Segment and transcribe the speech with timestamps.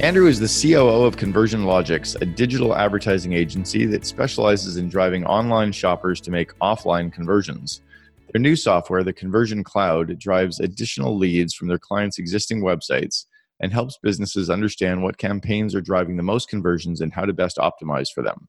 [0.00, 5.24] Andrew is the COO of Conversion Logix, a digital advertising agency that specializes in driving
[5.24, 7.80] online shoppers to make offline conversions.
[8.32, 13.26] Their new software, the Conversion Cloud, drives additional leads from their clients' existing websites
[13.60, 17.56] and helps businesses understand what campaigns are driving the most conversions and how to best
[17.58, 18.48] optimize for them.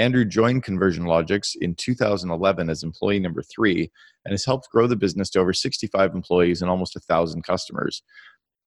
[0.00, 3.90] Andrew joined Conversion Logix in 2011 as employee number three
[4.24, 8.02] and has helped grow the business to over 65 employees and almost 1,000 customers.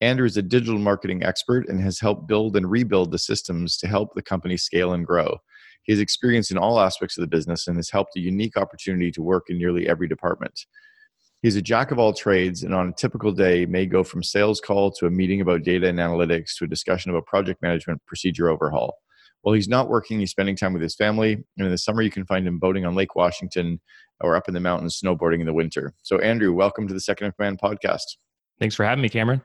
[0.04, 3.88] Andrew is a digital marketing expert and has helped build and rebuild the systems to
[3.88, 5.38] help the company scale and grow.
[5.84, 9.12] He has experience in all aspects of the business and has helped a unique opportunity
[9.12, 10.60] to work in nearly every department.
[11.42, 14.60] He's a jack of all trades and on a typical day may go from sales
[14.60, 18.50] call to a meeting about data and analytics to a discussion about project management procedure
[18.50, 18.98] overhaul.
[19.42, 21.34] While he's not working, he's spending time with his family.
[21.34, 23.80] And in the summer, you can find him boating on Lake Washington
[24.20, 25.94] or up in the mountains snowboarding in the winter.
[26.02, 28.18] So, Andrew, welcome to the Second in Command podcast.
[28.60, 29.42] Thanks for having me, Cameron.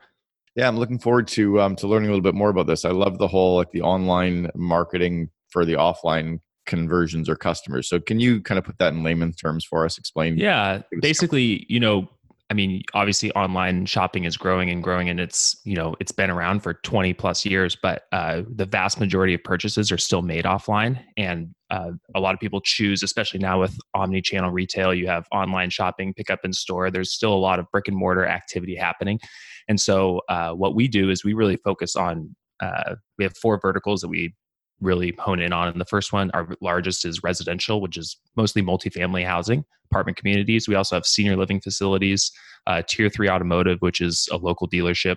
[0.59, 2.85] Yeah, I'm looking forward to um, to learning a little bit more about this.
[2.85, 7.89] I love the whole like the online marketing for the offline conversions or customers.
[7.89, 9.99] So can you kind of put that in layman terms for us?
[9.99, 10.37] Explain.
[10.37, 12.09] Yeah, basically, you know,
[12.51, 16.29] I mean, obviously, online shopping is growing and growing, and it's you know it's been
[16.29, 17.77] around for 20 plus years.
[17.81, 22.35] But uh, the vast majority of purchases are still made offline, and uh, a lot
[22.35, 24.95] of people choose, especially now with omni-channel retail.
[24.95, 26.91] You have online shopping, pickup in store.
[26.91, 29.21] There's still a lot of brick and mortar activity happening,
[29.69, 32.35] and so uh, what we do is we really focus on.
[32.61, 34.35] Uh, we have four verticals that we
[34.81, 35.69] really hone in on.
[35.69, 40.69] And the first one, our largest is residential, which is mostly multifamily housing, apartment communities.
[40.69, 42.31] We also have senior living facilities,
[42.67, 45.17] uh, tier three automotive, which is a local dealership,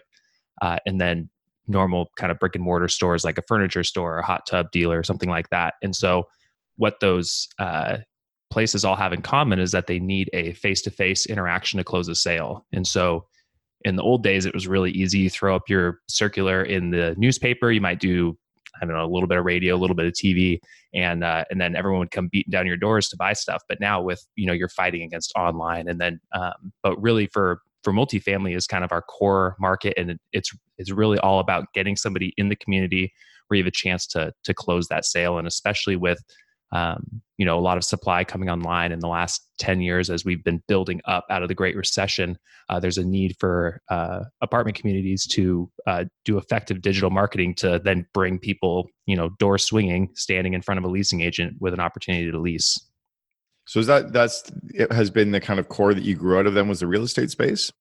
[0.61, 1.29] uh, and then
[1.67, 5.03] normal kind of brick and mortar stores like a furniture store, a hot tub dealer,
[5.03, 5.75] something like that.
[5.81, 6.23] And so,
[6.81, 7.97] what those uh,
[8.50, 11.84] places all have in common is that they need a face to face interaction to
[11.84, 12.66] close a sale.
[12.74, 13.28] And so,
[13.86, 15.20] in the old days, it was really easy.
[15.20, 17.72] You throw up your circular in the newspaper.
[17.72, 18.36] You might do
[18.81, 20.58] I don't know, a little bit of radio, a little bit of TV,
[20.94, 23.62] and uh, and then everyone would come beating down your doors to buy stuff.
[23.70, 27.62] But now with you know you're fighting against online, and then um, but really for
[27.84, 31.96] for multifamily is kind of our core market, and it's it's really all about getting
[31.96, 33.14] somebody in the community
[33.47, 36.20] where you have a chance to to close that sale, and especially with
[36.72, 40.24] um, you know a lot of supply coming online in the last 10 years as
[40.24, 42.38] we've been building up out of the great recession.
[42.70, 47.80] Uh, there's a need for uh, apartment communities to uh, do effective digital marketing to
[47.84, 51.74] then bring people you know door swinging standing in front of a leasing agent with
[51.74, 52.80] an opportunity to lease.
[53.68, 54.44] So is that that's
[54.74, 56.88] it has been the kind of core that you grew out of them was the
[56.88, 57.72] real estate space?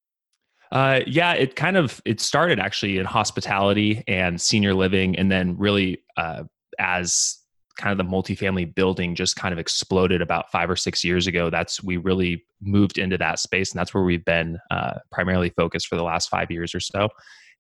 [0.73, 5.57] Uh, yeah, it kind of it started actually in hospitality and senior living, and then
[5.59, 6.45] really uh,
[6.79, 7.40] as
[7.77, 11.51] kind of the multifamily building just kind of exploded about five or six years ago.
[11.51, 15.89] That's we really moved into that space, and that's where we've been uh, primarily focused
[15.89, 17.09] for the last five years or so.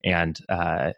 [0.05, 0.93] And uh,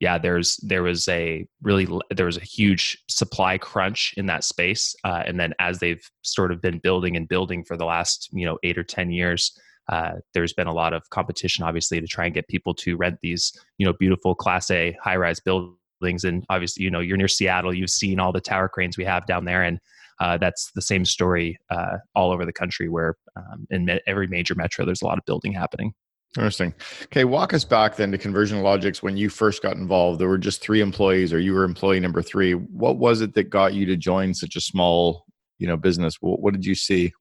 [0.00, 4.94] yeah, there's there was a really there was a huge supply crunch in that space,
[5.04, 8.46] uh, and then as they've sort of been building and building for the last you
[8.46, 9.58] know eight or ten years.
[9.90, 13.18] Uh, there's been a lot of competition, obviously, to try and get people to rent
[13.20, 16.24] these, you know, beautiful Class A high-rise buildings buildings.
[16.24, 17.72] And obviously, you know, you're near Seattle.
[17.72, 19.78] You've seen all the tower cranes we have down there, and
[20.20, 22.88] uh, that's the same story uh, all over the country.
[22.88, 25.94] Where um, in me- every major metro, there's a lot of building happening.
[26.36, 26.74] Interesting.
[27.04, 30.20] Okay, walk us back then to Conversion Logix when you first got involved.
[30.20, 32.54] There were just three employees, or you were employee number three.
[32.54, 35.24] What was it that got you to join such a small,
[35.58, 36.16] you know, business?
[36.20, 37.12] What, what did you see?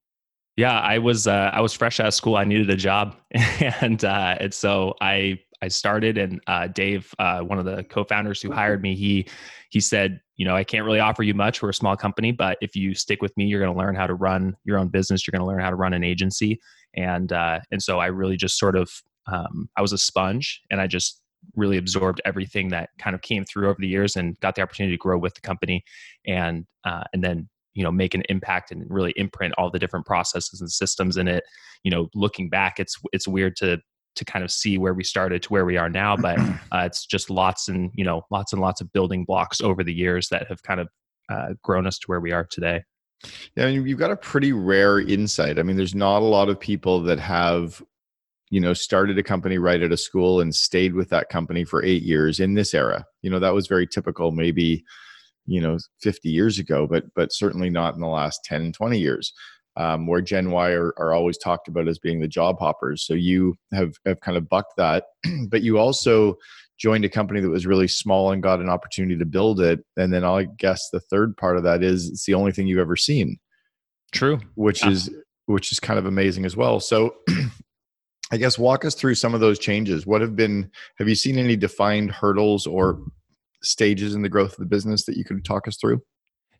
[0.57, 2.35] Yeah, I was uh, I was fresh out of school.
[2.35, 7.39] I needed a job, and uh, and so I I started, and uh, Dave, uh,
[7.39, 9.25] one of the co-founders who hired me, he
[9.69, 11.61] he said, you know, I can't really offer you much.
[11.61, 14.05] We're a small company, but if you stick with me, you're going to learn how
[14.05, 15.25] to run your own business.
[15.25, 16.59] You're going to learn how to run an agency,
[16.95, 18.91] and uh, and so I really just sort of
[19.27, 21.21] um, I was a sponge, and I just
[21.55, 24.97] really absorbed everything that kind of came through over the years, and got the opportunity
[24.97, 25.85] to grow with the company,
[26.27, 30.05] and uh, and then you know make an impact and really imprint all the different
[30.05, 31.43] processes and systems in it
[31.83, 33.79] you know looking back it's it's weird to
[34.15, 36.39] to kind of see where we started to where we are now but
[36.71, 39.93] uh, it's just lots and you know lots and lots of building blocks over the
[39.93, 40.87] years that have kind of
[41.29, 42.83] uh, grown us to where we are today.
[43.55, 45.57] Yeah I mean, you've got a pretty rare insight.
[45.59, 47.81] I mean there's not a lot of people that have
[48.49, 51.83] you know started a company right at a school and stayed with that company for
[51.83, 53.05] eight years in this era.
[53.21, 54.83] You know that was very typical maybe
[55.45, 59.33] you know 50 years ago but but certainly not in the last 10 20 years
[59.75, 63.05] um, where gen y are, are always talked about as being the job hoppers.
[63.05, 65.05] So you have have kind of bucked that.
[65.49, 66.37] But you also
[66.77, 69.79] joined a company that was really small and got an opportunity to build it.
[69.97, 72.79] And then i guess the third part of that is it's the only thing you've
[72.79, 73.37] ever seen.
[74.11, 74.39] True.
[74.55, 74.91] Which yeah.
[74.91, 75.09] is
[75.45, 76.79] which is kind of amazing as well.
[76.79, 77.15] So
[78.31, 80.05] i guess walk us through some of those changes.
[80.05, 82.99] What have been have you seen any defined hurdles or
[83.63, 86.01] stages in the growth of the business that you could talk us through?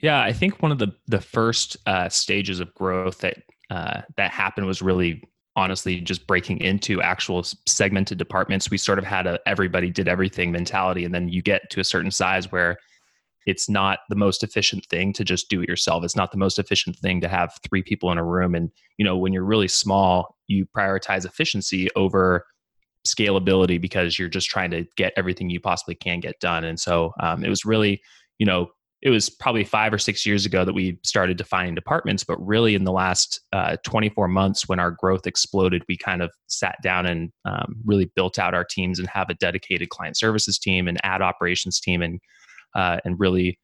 [0.03, 3.37] Yeah, I think one of the the first uh, stages of growth that
[3.69, 5.23] uh, that happened was really
[5.55, 8.69] honestly just breaking into actual segmented departments.
[8.69, 11.85] We sort of had a everybody did everything mentality, and then you get to a
[11.85, 12.77] certain size where
[13.45, 16.03] it's not the most efficient thing to just do it yourself.
[16.03, 18.55] It's not the most efficient thing to have three people in a room.
[18.55, 22.45] And you know, when you're really small, you prioritize efficiency over
[23.07, 26.65] scalability because you're just trying to get everything you possibly can get done.
[26.65, 28.01] And so um, it was really,
[28.37, 28.69] you know,
[29.03, 32.73] it was probably five or six years ago that we started defining departments, but really
[32.73, 37.05] in the last uh, 24 months when our growth exploded, we kind of sat down
[37.05, 40.97] and um, really built out our teams and have a dedicated client services team and
[41.03, 42.21] ad operations team and
[42.75, 43.59] uh, and really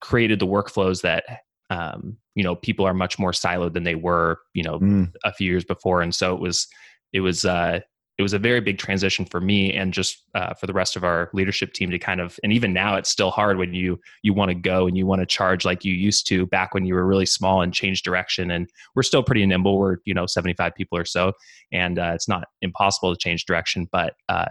[0.00, 1.24] created the workflows that
[1.70, 5.12] um, you know people are much more siloed than they were you know mm.
[5.24, 6.68] a few years before, and so it was
[7.12, 7.80] it was uh,
[8.18, 11.04] it was a very big transition for me and just uh, for the rest of
[11.04, 14.32] our leadership team to kind of and even now it's still hard when you you
[14.32, 16.94] want to go and you want to charge like you used to back when you
[16.94, 19.78] were really small and change direction and we're still pretty nimble.
[19.78, 21.32] We're you know 75 people or so
[21.72, 24.46] and uh, it's not impossible to change direction but uh,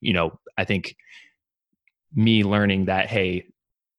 [0.00, 0.96] you know i think
[2.14, 3.44] me learning that hey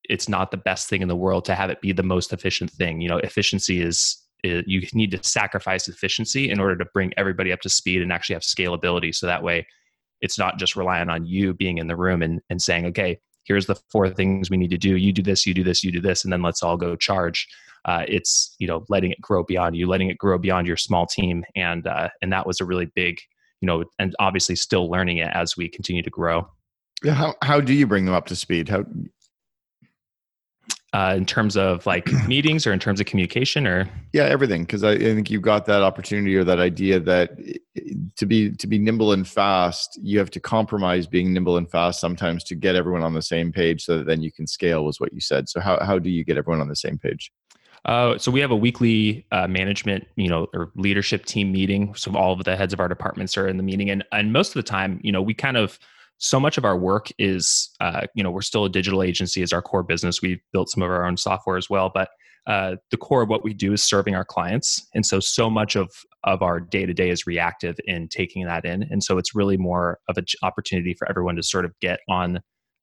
[0.05, 2.71] it's not the best thing in the world to have it be the most efficient
[2.71, 7.13] thing you know efficiency is it, you need to sacrifice efficiency in order to bring
[7.17, 9.13] everybody up to speed and actually have scalability.
[9.13, 9.65] So that way,
[10.21, 13.65] it's not just relying on you being in the room and, and saying, okay, here's
[13.65, 14.97] the four things we need to do.
[14.97, 17.47] You do this, you do this, you do this, and then let's all go charge.
[17.85, 21.05] Uh, it's you know letting it grow beyond you, letting it grow beyond your small
[21.05, 23.17] team, and uh, and that was a really big
[23.61, 26.49] you know, and obviously still learning it as we continue to grow.
[27.03, 28.69] Yeah, how how do you bring them up to speed?
[28.69, 28.83] How
[30.93, 33.89] uh, in terms of like meetings or in terms of communication or?
[34.13, 37.37] Yeah everything because I, I, think you got that opportunity or that idea that
[38.15, 41.99] to be to be nimble and fast you have to compromise being nimble and fast
[41.99, 44.99] sometimes to get everyone on the same page so that then you can scale was
[44.99, 45.47] what you said.
[45.49, 47.31] So how, how do you get everyone on the same page?
[47.85, 51.95] Uh, so we have a weekly uh, management, you know, or leadership team meeting.
[51.95, 54.49] So all of the heads of our departments are in the meeting, and and most
[54.49, 55.79] of the time, you know, we kind of
[56.19, 59.51] so much of our work is uh, you know we're still a digital agency as
[59.51, 60.21] our core business.
[60.21, 62.09] We've built some of our own software as well but
[62.47, 64.87] uh, the core of what we do is serving our clients.
[64.95, 65.91] And so so much of
[66.23, 68.83] of our day to day is reactive in taking that in.
[68.89, 72.39] And so it's really more of an opportunity for everyone to sort of get on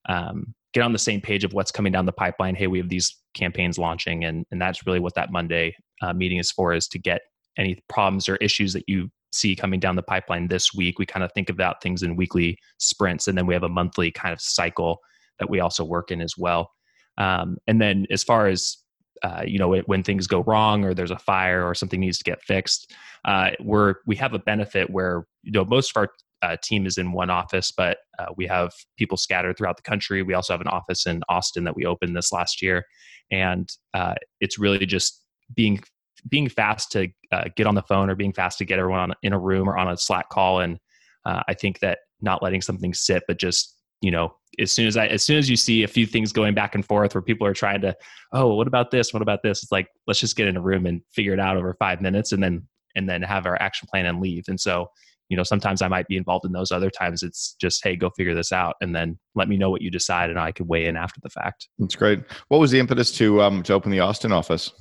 [0.09, 2.55] um, get on the same page of what's coming down the pipeline.
[2.55, 6.39] Hey we have these campaigns launching and and that's really what that monday uh, meeting
[6.39, 7.23] is for is to get
[7.59, 10.99] any problems or issues that you see coming down the pipeline this week.
[10.99, 14.11] We kind of think about things in weekly sprints, and then we have a monthly
[14.11, 15.01] kind of cycle
[15.39, 16.71] that we also work in as well.
[17.19, 18.79] Um, and then as far as
[19.23, 22.25] uh, you know, when things go wrong or there's a fire or something needs to
[22.25, 22.93] get fixed,
[23.25, 26.11] uh, we're we have a benefit where you know most of our
[26.43, 30.23] uh, team is in one office, but uh, we have people scattered throughout the country.
[30.23, 32.85] We also have an office in Austin that we opened this last year,
[33.31, 35.23] and uh, it's really just
[35.55, 35.81] being
[36.29, 39.15] being fast to uh, get on the phone or being fast to get everyone on,
[39.23, 40.61] in a room or on a Slack call.
[40.61, 40.79] And
[41.25, 44.97] uh, I think that not letting something sit, but just you know, as soon as
[44.97, 47.47] I, as soon as you see a few things going back and forth where people
[47.47, 47.97] are trying to,
[48.33, 49.13] oh, what about this?
[49.13, 49.63] What about this?
[49.63, 52.33] It's like let's just get in a room and figure it out over five minutes,
[52.33, 54.45] and then and then have our action plan and leave.
[54.49, 54.91] And so,
[55.29, 56.73] you know, sometimes I might be involved in those.
[56.73, 59.83] Other times it's just, hey, go figure this out, and then let me know what
[59.83, 61.69] you decide, and I could weigh in after the fact.
[61.79, 62.21] That's great.
[62.49, 64.73] What was the impetus to um, to open the Austin office?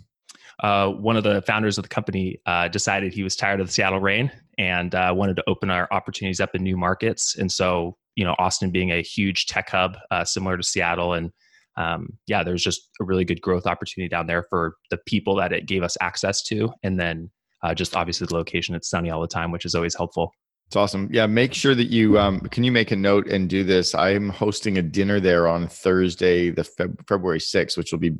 [0.59, 3.73] Uh, one of the founders of the company uh, decided he was tired of the
[3.73, 7.35] Seattle rain and uh, wanted to open our opportunities up in new markets.
[7.37, 11.31] And so, you know, Austin being a huge tech hub uh, similar to Seattle, and
[11.77, 15.51] um, yeah, there's just a really good growth opportunity down there for the people that
[15.51, 17.29] it gave us access to, and then
[17.63, 18.75] uh, just obviously the location.
[18.75, 20.31] It's sunny all the time, which is always helpful.
[20.67, 21.09] It's awesome.
[21.11, 23.93] Yeah, make sure that you um, can you make a note and do this.
[23.93, 28.13] I'm hosting a dinner there on Thursday, the Feb- February 6th, which will be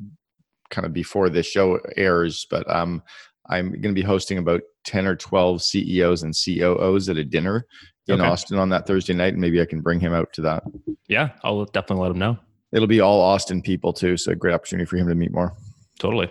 [0.70, 3.02] kind of before this show airs, but um,
[3.48, 7.66] I'm going to be hosting about 10 or 12 CEOs and COOs at a dinner
[8.08, 8.28] in okay.
[8.28, 9.32] Austin on that Thursday night.
[9.32, 10.62] And maybe I can bring him out to that.
[11.08, 12.38] Yeah, I'll definitely let him know.
[12.72, 14.16] It'll be all Austin people too.
[14.16, 15.52] So a great opportunity for him to meet more.
[15.98, 16.30] Totally.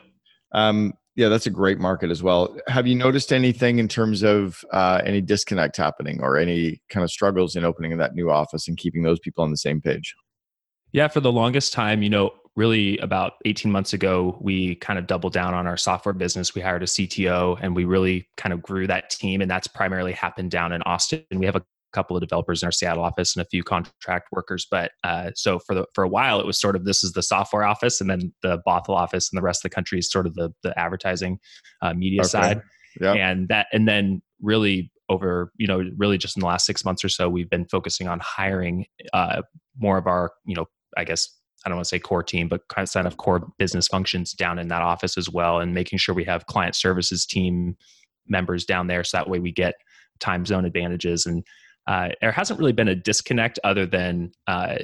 [0.51, 2.57] Um, yeah, that's a great market as well.
[2.67, 7.11] Have you noticed anything in terms of uh, any disconnect happening or any kind of
[7.11, 10.13] struggles in opening that new office and keeping those people on the same page?
[10.91, 15.07] Yeah, for the longest time, you know, really about 18 months ago, we kind of
[15.07, 16.55] doubled down on our software business.
[16.55, 19.41] We hired a CTO and we really kind of grew that team.
[19.41, 21.23] And that's primarily happened down in Austin.
[21.33, 24.67] We have a couple of developers in our Seattle office and a few contract workers.
[24.69, 27.23] But uh, so for the for a while, it was sort of this is the
[27.23, 30.27] software office, and then the Bothell office, and the rest of the country is sort
[30.27, 31.39] of the the advertising
[31.81, 32.27] uh, media okay.
[32.27, 32.61] side.
[33.01, 33.13] Yeah.
[33.13, 37.03] And that and then really over you know really just in the last six months
[37.03, 39.41] or so, we've been focusing on hiring uh,
[39.79, 40.65] more of our you know
[40.97, 41.29] I guess
[41.65, 44.33] I don't want to say core team, but kind of set of core business functions
[44.33, 47.75] down in that office as well, and making sure we have client services team
[48.27, 49.75] members down there, so that way we get
[50.19, 51.25] time zone advantages.
[51.25, 51.43] And
[51.87, 54.77] uh, there hasn't really been a disconnect other than uh,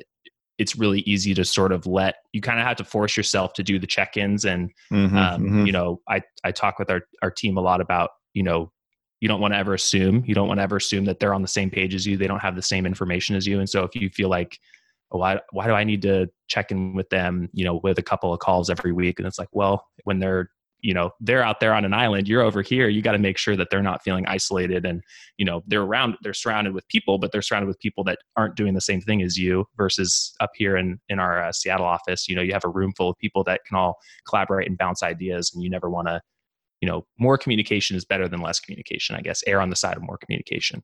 [0.62, 3.64] it's really easy to sort of let you kind of have to force yourself to
[3.64, 5.66] do the check-ins and mm-hmm, um, mm-hmm.
[5.66, 8.72] you know I I talk with our our team a lot about you know
[9.22, 11.42] you don't want to ever assume you don't want to ever assume that they're on
[11.42, 13.84] the same page as you they don't have the same information as you and so
[13.84, 14.60] if you feel like
[15.12, 18.34] why why do I need to check in with them, you know, with a couple
[18.34, 19.20] of calls every week?
[19.20, 20.50] And it's like, well, when they're
[20.82, 23.38] you know they're out there on an island you're over here you got to make
[23.38, 25.02] sure that they're not feeling isolated and
[25.38, 28.56] you know they're around they're surrounded with people but they're surrounded with people that aren't
[28.56, 32.28] doing the same thing as you versus up here in in our uh, seattle office
[32.28, 35.04] you know you have a room full of people that can all collaborate and bounce
[35.04, 36.20] ideas and you never want to
[36.82, 39.98] you know more communication is better than less communication i guess err on the side
[39.98, 40.82] of more communication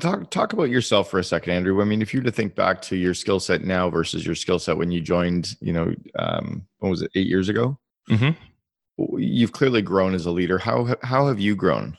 [0.00, 1.80] Talk talk about yourself for a second, Andrew.
[1.80, 4.34] I mean, if you were to think back to your skill set now versus your
[4.34, 7.78] skill set when you joined, you know, um, what was it, eight years ago?
[8.10, 9.18] Mm-hmm.
[9.18, 10.58] You've clearly grown as a leader.
[10.58, 11.96] How how have you grown?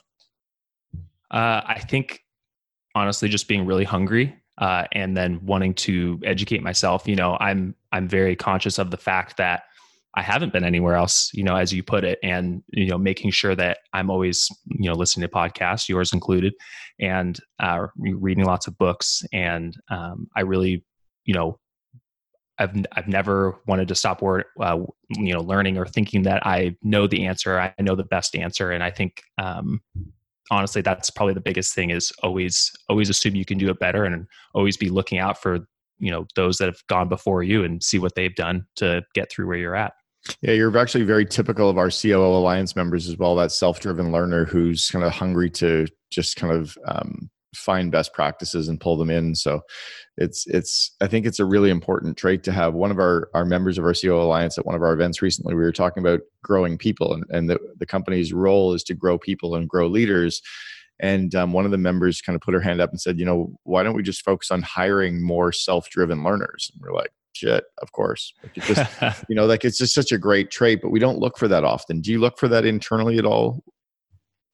[1.32, 2.22] Uh, I think
[2.94, 7.08] honestly, just being really hungry uh, and then wanting to educate myself.
[7.08, 9.64] You know, I'm I'm very conscious of the fact that
[10.14, 13.30] I haven't been anywhere else, you know, as you put it, and you know, making
[13.30, 16.54] sure that I'm always, you know, listening to podcasts, yours included,
[16.98, 19.22] and uh, reading lots of books.
[19.32, 20.84] And um, I really,
[21.24, 21.58] you know,
[22.58, 24.78] I've I've never wanted to stop word, uh,
[25.10, 28.72] you know, learning or thinking that I know the answer, I know the best answer,
[28.72, 29.80] and I think um,
[30.50, 34.04] honestly, that's probably the biggest thing is always always assume you can do it better,
[34.04, 35.60] and always be looking out for
[36.00, 39.30] you know those that have gone before you and see what they've done to get
[39.30, 39.92] through where you're at.
[40.42, 43.34] Yeah, you're actually very typical of our COO Alliance members as well.
[43.36, 48.68] That self-driven learner who's kind of hungry to just kind of um, find best practices
[48.68, 49.34] and pull them in.
[49.34, 49.62] So
[50.16, 52.74] it's it's I think it's a really important trait to have.
[52.74, 55.54] One of our our members of our COO Alliance at one of our events recently,
[55.54, 59.18] we were talking about growing people, and, and the, the company's role is to grow
[59.18, 60.42] people and grow leaders.
[61.02, 63.24] And um, one of the members kind of put her hand up and said, you
[63.24, 66.70] know, why don't we just focus on hiring more self-driven learners?
[66.74, 68.32] And we're like, shit, of course.
[68.42, 71.18] Like it just, you know, like it's just such a great trait, but we don't
[71.18, 72.00] look for that often.
[72.00, 73.62] Do you look for that internally at all?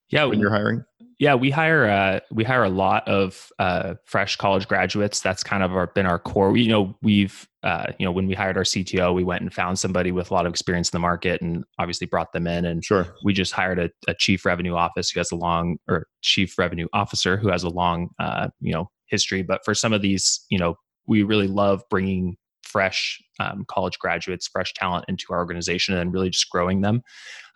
[0.08, 0.84] Yeah, when you're hiring.
[1.18, 5.20] Yeah, we hire uh, we hire a lot of uh, fresh college graduates.
[5.20, 6.52] That's kind of our, been our core.
[6.52, 9.52] We, you know, we've uh, you know when we hired our CTO, we went and
[9.52, 12.66] found somebody with a lot of experience in the market, and obviously brought them in.
[12.66, 16.06] And sure, we just hired a, a chief revenue office who has a long or
[16.20, 19.42] chief revenue officer who has a long uh, you know history.
[19.42, 20.74] But for some of these, you know,
[21.06, 22.36] we really love bringing
[22.76, 27.02] fresh um, college graduates, fresh talent into our organization and really just growing them.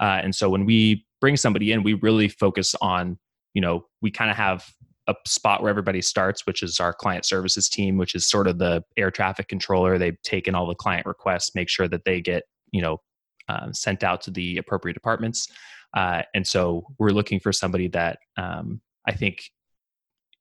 [0.01, 3.19] Uh, and so when we bring somebody in, we really focus on,
[3.53, 4.67] you know, we kind of have
[5.09, 8.57] a spot where everybody starts, which is our client services team, which is sort of
[8.57, 9.99] the air traffic controller.
[9.99, 12.97] They've taken all the client requests, make sure that they get, you know,
[13.51, 15.49] um, sent out to the appropriate departments.
[15.93, 19.51] Uh, and so we're looking for somebody that um, I think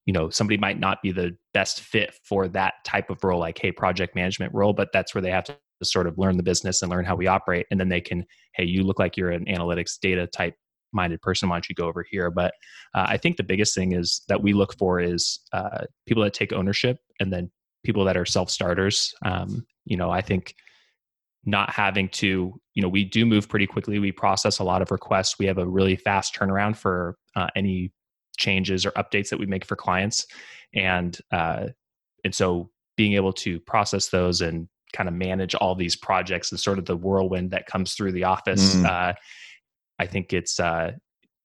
[0.06, 3.58] you know somebody might not be the best fit for that type of role like
[3.60, 6.82] hey project management role but that's where they have to sort of learn the business
[6.82, 8.25] and learn how we operate and then they can
[8.56, 10.56] hey you look like you're an analytics data type
[10.91, 12.32] minded person why don't you go over here?
[12.32, 12.53] But
[12.96, 16.34] uh, i think the biggest thing is that we look for is uh, people that
[16.34, 17.51] take ownership and then
[17.84, 20.56] people that are self starters um, you know i think
[21.46, 24.00] not having to you know we do move pretty quickly.
[24.00, 25.39] We process a lot of requests.
[25.39, 27.91] We have a really fast turnaround for uh, any
[28.39, 30.25] changes or updates that we make for clients.
[30.74, 31.67] And uh,
[32.24, 36.60] and so being able to process those and kind of manage all these projects and
[36.60, 38.75] sort of the whirlwind that comes through the office.
[38.75, 38.86] Mm.
[38.86, 39.13] uh,
[40.00, 40.91] i think it's uh,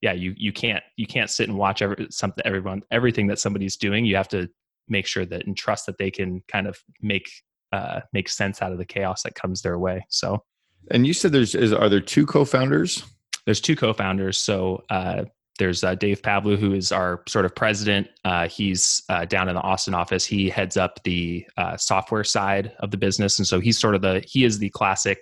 [0.00, 3.76] yeah you you can't you can't sit and watch every, something everyone everything that somebody's
[3.76, 4.04] doing.
[4.04, 4.48] You have to
[4.88, 7.30] make sure that and trust that they can kind of make
[7.72, 10.04] uh, make sense out of the chaos that comes their way.
[10.08, 10.44] So.
[10.90, 13.02] And you said there's is are there two co-founders?
[13.46, 14.38] There's two co-founders.
[14.38, 15.24] So uh,
[15.58, 18.08] there's uh, Dave Pavlu, who is our sort of president.
[18.24, 20.24] Uh, he's uh, down in the Austin office.
[20.24, 21.46] He heads up the
[21.76, 25.18] software side of the business, and so he's sort of the he is the classic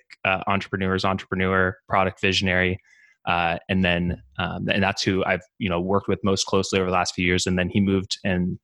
[0.47, 2.79] entrepreneur's entrepreneur, product visionary,
[3.27, 6.89] uh, and then um, and that's who I've you know worked with most closely over
[6.89, 7.47] the last few years.
[7.47, 8.59] And then he moved and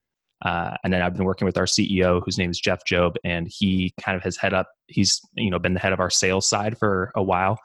[0.45, 3.49] Uh, and then I've been working with our CEO, whose name is Jeff Job, and
[3.51, 4.69] he kind of has head up.
[4.87, 7.59] He's you know been the head of our sales side for a while,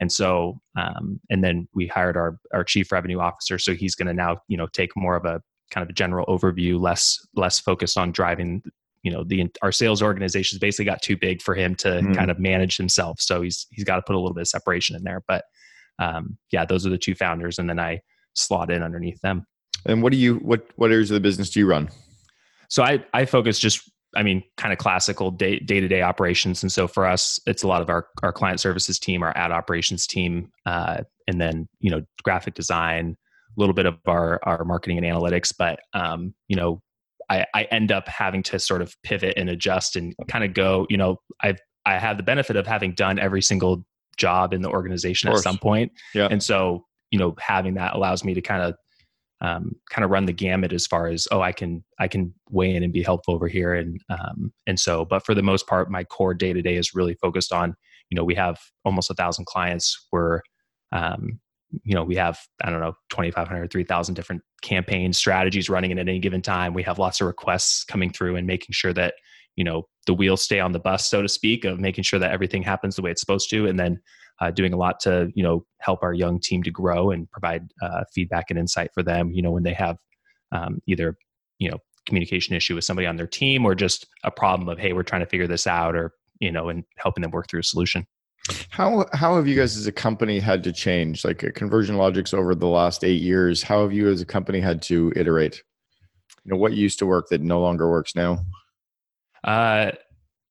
[0.00, 4.06] and so um, and then we hired our our chief revenue officer, so he's going
[4.06, 7.58] to now you know take more of a kind of a general overview, less less
[7.58, 8.62] focus on driving.
[9.02, 12.14] You know, the our sales organization's basically got too big for him to mm.
[12.14, 14.96] kind of manage himself, so he's he's got to put a little bit of separation
[14.96, 15.22] in there.
[15.26, 15.44] But
[15.98, 18.00] um, yeah, those are the two founders, and then I
[18.34, 19.46] slot in underneath them.
[19.86, 21.88] And what do you what what areas of the business do you run?
[22.68, 26.72] So I I focus just I mean kind of classical day to day operations, and
[26.72, 30.06] so for us it's a lot of our our client services team, our ad operations
[30.06, 33.16] team, uh, and then you know graphic design,
[33.56, 36.82] a little bit of our our marketing and analytics, but um, you know.
[37.30, 40.86] I, I end up having to sort of pivot and adjust and kind of go,
[40.88, 43.84] you know, I've I have the benefit of having done every single
[44.18, 45.92] job in the organization at some point.
[46.14, 46.28] Yeah.
[46.30, 48.74] And so, you know, having that allows me to kind of
[49.40, 52.74] um, kind of run the gamut as far as oh I can I can weigh
[52.74, 55.90] in and be helpful over here and um, and so but for the most part
[55.90, 57.76] my core day to day is really focused on
[58.10, 60.06] you know we have almost a thousand clients.
[60.12, 60.40] We're
[60.92, 61.38] um,
[61.84, 66.18] you know we have I don't know 2,500 3,000 different campaign strategies running at any
[66.18, 66.74] given time.
[66.74, 69.14] We have lots of requests coming through and making sure that
[69.56, 72.30] you know the wheels stay on the bus so to speak of making sure that
[72.30, 74.00] everything happens the way it's supposed to and then
[74.40, 77.68] uh, doing a lot to you know help our young team to grow and provide
[77.82, 79.96] uh, feedback and insight for them you know when they have
[80.52, 81.16] um, either
[81.58, 84.92] you know communication issue with somebody on their team or just a problem of hey
[84.92, 87.64] we're trying to figure this out or you know and helping them work through a
[87.64, 88.06] solution.
[88.70, 91.24] How how have you guys as a company had to change?
[91.24, 93.62] Like conversion logix over the last eight years.
[93.62, 95.62] How have you as a company had to iterate?
[96.44, 98.38] You know what used to work that no longer works now?
[99.44, 99.92] Uh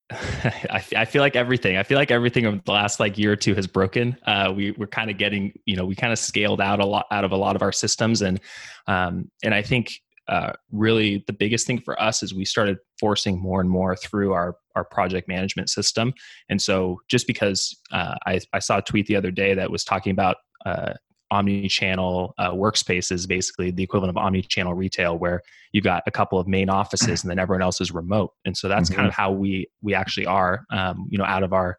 [0.11, 1.77] I, I feel like everything.
[1.77, 4.17] I feel like everything of the last like year or two has broken.
[4.25, 7.07] Uh, we we're kind of getting, you know, we kind of scaled out a lot
[7.11, 8.39] out of a lot of our systems, and
[8.87, 9.99] um, and I think
[10.29, 14.33] uh, really the biggest thing for us is we started forcing more and more through
[14.33, 16.13] our our project management system.
[16.49, 19.83] And so just because uh, I I saw a tweet the other day that was
[19.83, 20.93] talking about uh,
[21.31, 25.41] omni-channel uh, workspaces basically the equivalent of omni-channel retail where
[25.73, 28.33] you've got a couple of main offices and then everyone else is remote.
[28.45, 28.95] And so that's mm-hmm.
[28.95, 31.77] kind of how we we actually are um, you know out of our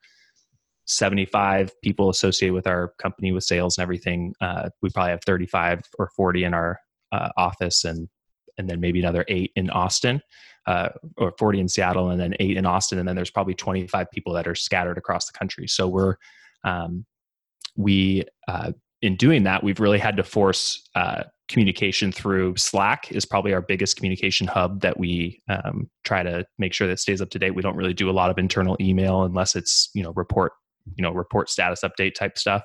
[0.87, 5.83] 75 people associated with our company with sales and everything uh, we probably have 35
[5.99, 6.79] or 40 in our
[7.13, 8.09] uh, office and
[8.57, 10.21] and then maybe another eight in austin
[10.69, 12.99] uh, or 40 in seattle and then eight in austin.
[12.99, 15.67] And then there's probably 25 people that are scattered across the country.
[15.67, 16.17] So we're
[16.63, 17.07] um,
[17.75, 23.25] we uh, in doing that, we've really had to force uh, communication through Slack is
[23.25, 27.31] probably our biggest communication hub that we um, try to make sure that stays up
[27.31, 27.55] to date.
[27.55, 30.53] We don't really do a lot of internal email unless it's you know report
[30.97, 32.63] you know report status update type stuff,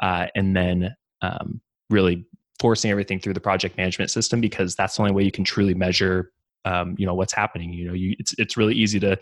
[0.00, 2.26] uh, and then um, really
[2.58, 5.72] forcing everything through the project management system because that's the only way you can truly
[5.72, 6.30] measure
[6.66, 7.72] um, you know what's happening.
[7.72, 9.18] You know, you, it's it's really easy to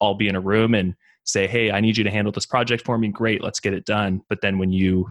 [0.00, 2.84] all be in a room and say, "Hey, I need you to handle this project
[2.84, 4.20] for me." Great, let's get it done.
[4.28, 5.08] But then when you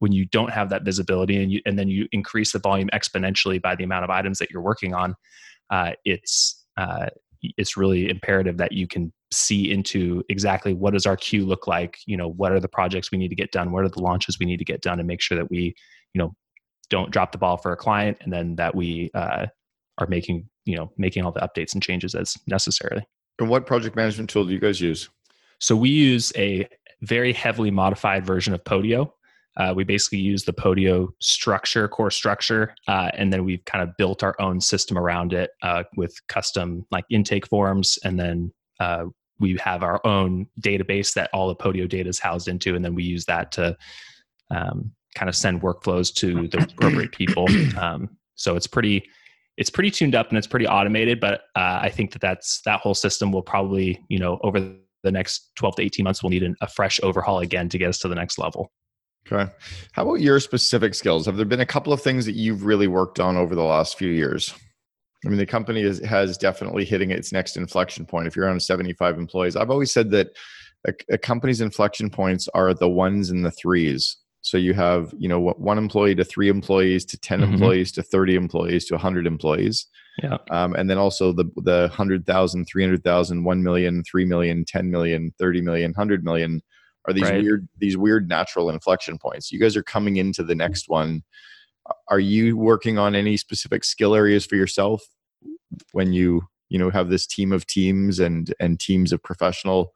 [0.00, 3.60] when you don't have that visibility and you and then you increase the volume exponentially
[3.60, 5.14] by the amount of items that you're working on
[5.70, 7.06] uh, it's uh,
[7.42, 11.98] it's really imperative that you can see into exactly what does our queue look like
[12.06, 14.38] you know what are the projects we need to get done what are the launches
[14.38, 15.74] we need to get done and make sure that we
[16.14, 16.34] you know
[16.90, 19.46] don't drop the ball for a client and then that we uh,
[19.98, 23.06] are making you know making all the updates and changes as necessary.
[23.38, 25.08] And what project management tool do you guys use?
[25.60, 26.68] So we use a
[27.02, 29.12] very heavily modified version of podio
[29.58, 33.96] uh, we basically use the Podio structure, core structure, uh, and then we've kind of
[33.96, 39.04] built our own system around it uh, with custom like intake forms, and then uh,
[39.40, 42.94] we have our own database that all the Podio data is housed into, and then
[42.94, 43.76] we use that to
[44.50, 47.46] um, kind of send workflows to the appropriate people.
[47.78, 49.04] Um, so it's pretty
[49.56, 52.80] it's pretty tuned up and it's pretty automated, but uh, I think that that's that
[52.80, 54.60] whole system will probably you know over
[55.02, 57.88] the next 12 to 18 months we'll need an, a fresh overhaul again to get
[57.88, 58.72] us to the next level.
[59.30, 59.50] Okay.
[59.92, 61.26] How about your specific skills?
[61.26, 63.98] Have there been a couple of things that you've really worked on over the last
[63.98, 64.54] few years?
[65.24, 68.26] I mean, the company is, has definitely hitting its next inflection point.
[68.26, 70.28] If you're on 75 employees, I've always said that
[70.86, 74.16] a, a company's inflection points are the ones and the threes.
[74.42, 77.52] So you have, you know, one employee to three employees to 10 mm-hmm.
[77.54, 79.86] employees to 30 employees to 100 employees.
[80.22, 80.38] Yeah.
[80.50, 85.60] Um, and then also the, the 100,000, 300,000, 1 million, 3 million, 10 million, 30
[85.60, 86.62] million, 100 million
[87.08, 87.42] are these right.
[87.42, 91.22] weird these weird natural inflection points you guys are coming into the next one
[92.08, 95.02] are you working on any specific skill areas for yourself
[95.92, 99.94] when you you know have this team of teams and and teams of professional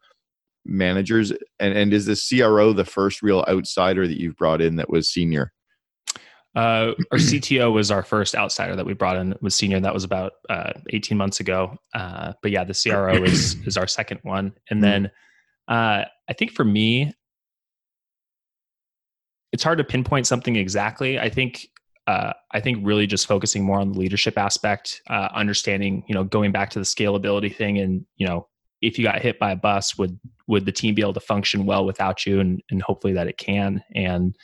[0.65, 4.89] managers and and is the cro the first real outsider that you've brought in that
[4.89, 5.53] was senior
[6.55, 9.33] Uh, our CTO was our first outsider that we brought in.
[9.41, 9.79] Was senior.
[9.79, 11.75] That was about uh, 18 months ago.
[11.95, 14.53] Uh, but yeah, the CRO is is our second one.
[14.69, 14.81] And mm-hmm.
[14.81, 15.11] then
[15.73, 17.11] uh, I think for me,
[19.51, 21.19] it's hard to pinpoint something exactly.
[21.19, 21.67] I think
[22.05, 26.25] uh, I think really just focusing more on the leadership aspect, uh, understanding, you know,
[26.25, 28.47] going back to the scalability thing, and you know,
[28.81, 31.65] if you got hit by a bus, would would the team be able to function
[31.65, 33.83] well without you, and and hopefully that it can.
[33.95, 34.35] And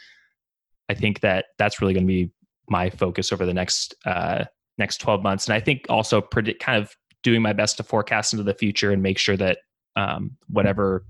[0.90, 2.32] I think that that's really going to be
[2.68, 4.46] my focus over the next uh,
[4.80, 8.34] next twelve months, and I think also predict kind of doing my best to forecast
[8.34, 9.60] into the future and make sure that
[9.96, 11.04] um, whatever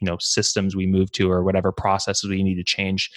[0.00, 3.10] you know systems we move to or whatever processes we need to change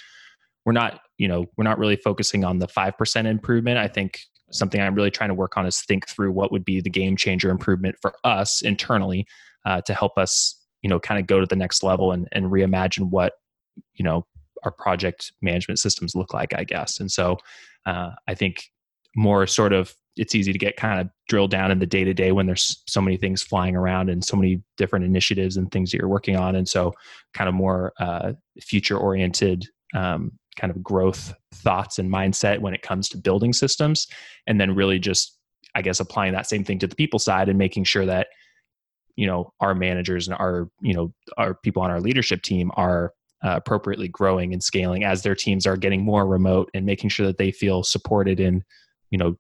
[0.66, 3.78] we're not you know we're not really focusing on the 5% improvement.
[3.78, 4.20] I think
[4.54, 7.16] something i'm really trying to work on is think through what would be the game
[7.16, 9.26] changer improvement for us internally
[9.66, 12.48] uh, to help us you know kind of go to the next level and, and
[12.48, 13.34] reimagine what
[13.94, 14.26] you know
[14.64, 17.00] our project management systems look like i guess.
[17.00, 17.38] And so
[17.86, 18.66] uh, i think
[19.16, 22.14] more sort of it's easy to get kind of drilled down in the day to
[22.14, 25.92] day when there's so many things flying around and so many different initiatives and things
[25.92, 26.56] that you're working on.
[26.56, 26.94] And so
[27.34, 32.82] kind of more uh, future oriented um, kind of growth thoughts and mindset when it
[32.82, 34.08] comes to building systems
[34.48, 35.38] and then really just
[35.76, 38.28] i guess applying that same thing to the people side and making sure that
[39.16, 43.14] you know our managers and our you know our people on our leadership team are
[43.44, 47.26] uh, appropriately growing and scaling as their teams are getting more remote and making sure
[47.26, 48.64] that they feel supported in
[49.10, 49.36] you know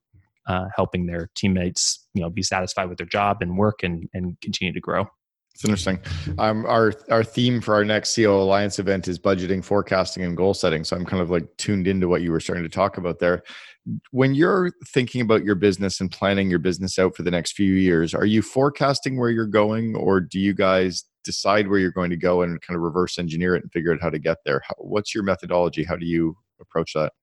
[0.48, 4.40] uh, helping their teammates you know be satisfied with their job and work and and
[4.42, 5.08] continue to grow
[5.54, 6.00] it's interesting.
[6.40, 10.54] Um, our our theme for our next CEO Alliance event is budgeting, forecasting, and goal
[10.54, 10.84] setting.
[10.84, 13.44] So I'm kind of like tuned into what you were starting to talk about there.
[14.12, 17.74] When you're thinking about your business and planning your business out for the next few
[17.74, 22.12] years, are you forecasting where you're going, or do you guys decide where you're going
[22.12, 24.62] to go and kind of reverse engineer it and figure out how to get there?
[24.68, 25.84] How, what's your methodology?
[25.84, 27.14] How do you approach that?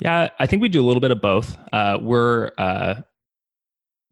[0.00, 1.56] Yeah, I think we do a little bit of both.
[1.72, 2.96] Uh, we're uh,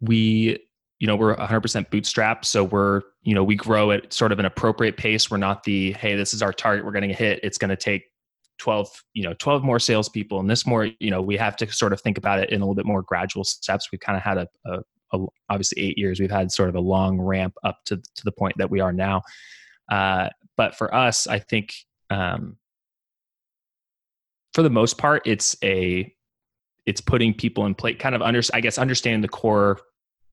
[0.00, 0.58] we
[0.98, 4.46] you know we're 100% bootstrapped so we're you know we grow at sort of an
[4.46, 5.30] appropriate pace.
[5.30, 7.76] We're not the hey this is our target we're going to hit it's going to
[7.76, 8.04] take
[8.58, 11.92] 12 you know 12 more salespeople and this more you know we have to sort
[11.92, 13.90] of think about it in a little bit more gradual steps.
[13.92, 14.80] We've kind of had a, a,
[15.12, 18.32] a obviously eight years we've had sort of a long ramp up to to the
[18.32, 19.22] point that we are now.
[19.90, 21.72] Uh, but for us i think
[22.10, 22.56] um,
[24.56, 26.10] for the most part it's a
[26.86, 29.78] it's putting people in place kind of under i guess understanding the core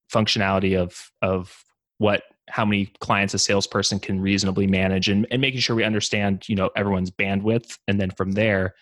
[0.09, 1.53] functionality of of
[1.97, 6.47] what how many clients a salesperson can reasonably manage and, and making sure we understand
[6.47, 7.77] you know everyone's bandwidth.
[7.89, 8.75] And then from there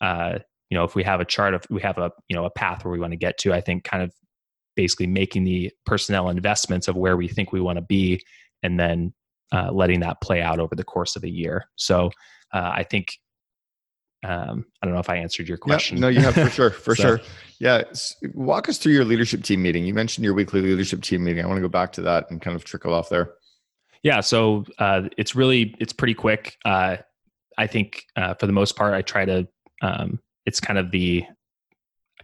[0.00, 0.38] uh,
[0.70, 2.84] you know if we have a chart of we have a you know a path
[2.84, 4.12] where we want to get to i think kind of
[4.76, 8.22] basically making the personnel investments of where we think we want to be
[8.62, 9.12] and then
[9.52, 11.64] uh, letting that play out over the course of a year.
[11.74, 12.10] So
[12.52, 13.18] uh, i think
[14.26, 15.96] um, I don't know if I answered your question.
[15.96, 17.02] Yeah, no, you have for sure, for so.
[17.02, 17.20] sure.
[17.60, 17.84] Yeah,
[18.34, 19.86] walk us through your leadership team meeting.
[19.86, 21.44] You mentioned your weekly leadership team meeting.
[21.44, 23.34] I want to go back to that and kind of trickle off there.
[24.02, 26.56] Yeah, so uh, it's really it's pretty quick.
[26.64, 26.96] Uh,
[27.56, 29.46] I think uh, for the most part, I try to.
[29.80, 31.24] Um, it's kind of the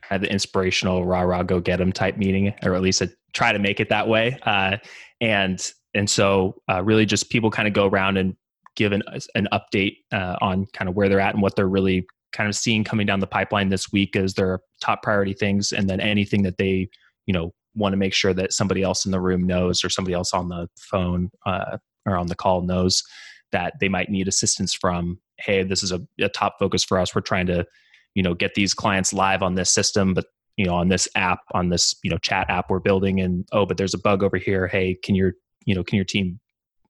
[0.03, 3.09] kind of the inspirational rah rah go get them type meeting, or at least I
[3.33, 4.39] try to make it that way.
[4.43, 4.77] Uh,
[5.21, 8.37] and and so uh, really just people kind of go around and
[8.77, 9.03] give an,
[9.35, 12.57] an update uh, on kind of where they're at and what they're really kind of
[12.57, 16.43] seeing coming down the pipeline this week as their top priority things and then anything
[16.43, 16.89] that they
[17.27, 20.15] you know want to make sure that somebody else in the room knows or somebody
[20.15, 23.03] else on the phone uh, or on the call knows
[23.51, 27.15] that they might need assistance from hey this is a, a top focus for us.
[27.15, 27.67] We're trying to
[28.15, 31.41] you know get these clients live on this system but you know on this app
[31.53, 34.37] on this you know chat app we're building and oh but there's a bug over
[34.37, 34.67] here.
[34.67, 36.41] Hey can your you know can your team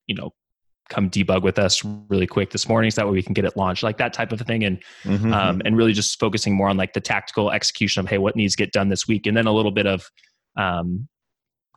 [0.07, 0.31] you know
[0.93, 3.57] come debug with us really quick this morning so that way we can get it
[3.57, 4.65] launched like that type of a thing.
[4.65, 5.33] And mm-hmm.
[5.33, 8.55] um, and really just focusing more on like the tactical execution of hey what needs
[8.55, 9.27] to get done this week?
[9.27, 10.11] And then a little bit of
[10.57, 11.09] um,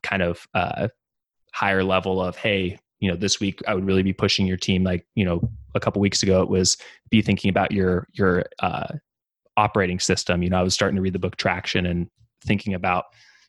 [0.04, 0.90] kind of uh,
[1.54, 4.84] higher level of hey you know this week i would really be pushing your team
[4.84, 5.42] like you know
[5.74, 6.78] a couple weeks ago it was
[7.10, 8.88] be thinking about your your uh,
[9.58, 10.44] operating system.
[10.44, 12.08] You know i was starting to read the book traction and
[12.46, 13.06] thinking about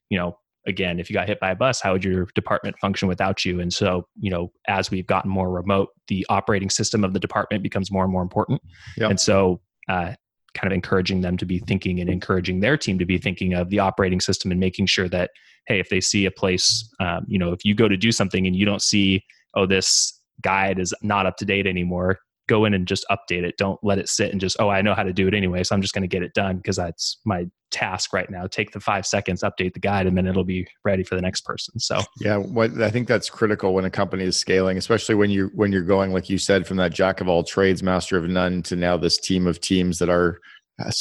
[0.09, 3.09] you know again, if you got hit by a bus, how would your department function
[3.09, 3.61] without you?
[3.61, 7.62] And so, you know, as we've gotten more remote, the operating system of the department
[7.62, 8.61] becomes more and more important.
[8.96, 9.11] Yep.
[9.11, 10.14] And so, uh,
[10.55, 13.68] kind of encouraging them to be thinking and encouraging their team to be thinking of
[13.68, 15.31] the operating system and making sure that,
[15.66, 18.46] hey, if they see a place, um, you know, if you go to do something
[18.46, 19.22] and you don't see,
[19.55, 23.56] oh, this guide is not up to date anymore, go in and just update it.
[23.56, 25.62] Don't let it sit and just, oh, I know how to do it anyway.
[25.64, 28.46] So I'm just going to get it done because that's my task right now.
[28.46, 31.42] Take the five seconds, update the guide, and then it'll be ready for the next
[31.42, 31.78] person.
[31.78, 35.50] So yeah, what I think that's critical when a company is scaling, especially when you
[35.54, 38.62] when you're going, like you said, from that jack of all trades, master of none
[38.64, 40.38] to now this team of teams that are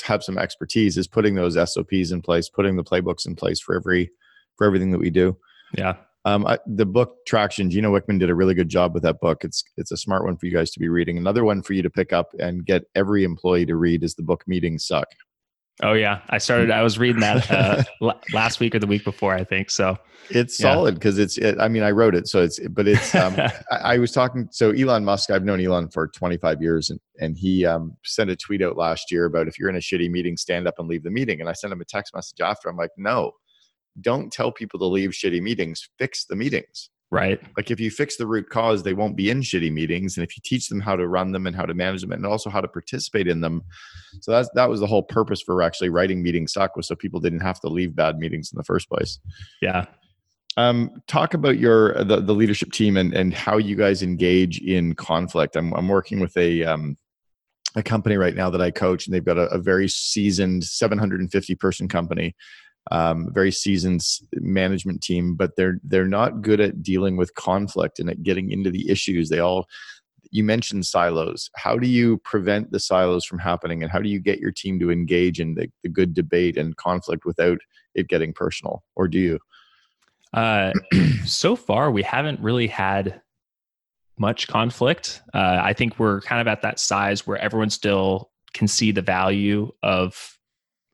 [0.04, 3.76] have some expertise is putting those SOPs in place, putting the playbooks in place for
[3.76, 4.10] every
[4.58, 5.38] for everything that we do.
[5.78, 5.96] Yeah.
[6.26, 9.44] Um, I, the book Traction, Gino Wickman did a really good job with that book.
[9.44, 11.18] It's it's a smart one for you guys to be reading.
[11.18, 14.24] Another one for you to pick up and get every employee to read is the
[14.24, 15.08] book Meetings Suck.
[15.84, 16.72] Oh yeah, I started.
[16.72, 17.84] I was reading that uh,
[18.34, 19.70] last week or the week before, I think.
[19.70, 19.98] So
[20.30, 20.74] it's yeah.
[20.74, 21.38] solid because it's.
[21.38, 22.60] It, I mean, I wrote it, so it's.
[22.70, 23.14] But it's.
[23.14, 23.36] Um,
[23.72, 24.48] I, I, was talking.
[24.52, 28.38] So Elon Musk, I've known Elon for 25 years, and and he um, sent a
[28.38, 31.04] tweet out last year about if you're in a shitty meeting, stand up and leave
[31.04, 31.42] the meeting.
[31.42, 32.70] And I sent him a text message after.
[32.70, 33.34] I'm like, no,
[34.02, 35.90] don't tell people to leave shitty meetings.
[35.98, 36.90] Fix the meetings.
[37.12, 37.40] Right.
[37.56, 40.18] Like if you fix the root cause, they won't be in shitty meetings.
[40.18, 42.26] And if you teach them how to run them and how to manage them and
[42.26, 43.62] also how to participate in them.
[44.22, 47.20] So that's that was the whole purpose for actually writing meeting suck was so people
[47.20, 49.20] didn't have to leave bad meetings in the first place.
[49.62, 49.86] Yeah.
[50.58, 54.96] Um, talk about your the, the leadership team and, and how you guys engage in
[54.96, 55.56] conflict.
[55.56, 56.98] I'm I'm working with a um,
[57.76, 61.56] a company right now that I coach, and they've got a, a very seasoned 750
[61.56, 62.36] person company
[62.92, 64.02] um, very seasoned
[64.34, 68.70] management team, but they're they're not good at dealing with conflict and at getting into
[68.70, 69.30] the issues.
[69.30, 69.68] They all
[70.32, 71.50] you mentioned silos.
[71.56, 74.80] How do you prevent the silos from happening, and how do you get your team
[74.80, 77.60] to engage in the, the good debate and conflict without
[77.96, 79.40] it getting personal, or do you?
[80.34, 80.74] Uh,
[81.26, 83.22] so far, we haven't really had
[84.18, 85.22] much conflict.
[85.34, 89.02] Uh, I think we're kind of at that size where everyone still can see the
[89.02, 90.35] value of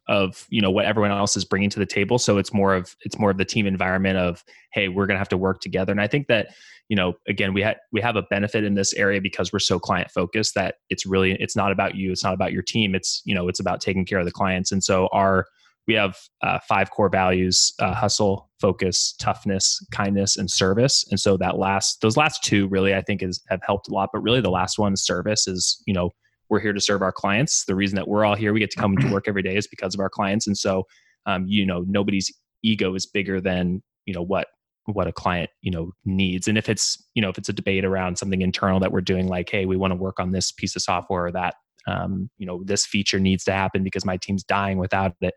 [0.08, 2.18] of you know what everyone else is bringing to the table.
[2.18, 5.20] So it's more of it's more of the team environment of hey we're going to
[5.20, 5.92] have to work together.
[5.92, 6.50] And i think that
[6.90, 9.80] you know again we had we have a benefit in this area because we're so
[9.80, 12.96] client focused that it's really it's not about you it's not about your team.
[12.96, 14.72] It's you know it's about taking care of the clients.
[14.72, 15.46] And so our
[15.88, 21.06] we have uh, five core values uh, hustle focus toughness kindness and service.
[21.10, 24.10] And so that last those last two really i think is have helped a lot.
[24.12, 26.12] But really the last one service is you know
[26.52, 27.66] we're here to serve our clients.
[27.66, 29.66] The reason that we're all here, we get to come to work every day is
[29.66, 30.46] because of our clients.
[30.46, 30.86] And so,
[31.26, 34.48] um, you know, nobody's ego is bigger than, you know, what
[34.86, 37.86] what a client you know needs and if it's you know if it's a debate
[37.86, 40.76] around something internal that we're doing like hey we want to work on this piece
[40.76, 41.54] of software or that
[41.88, 45.36] um, you know this feature needs to happen because my team's dying without it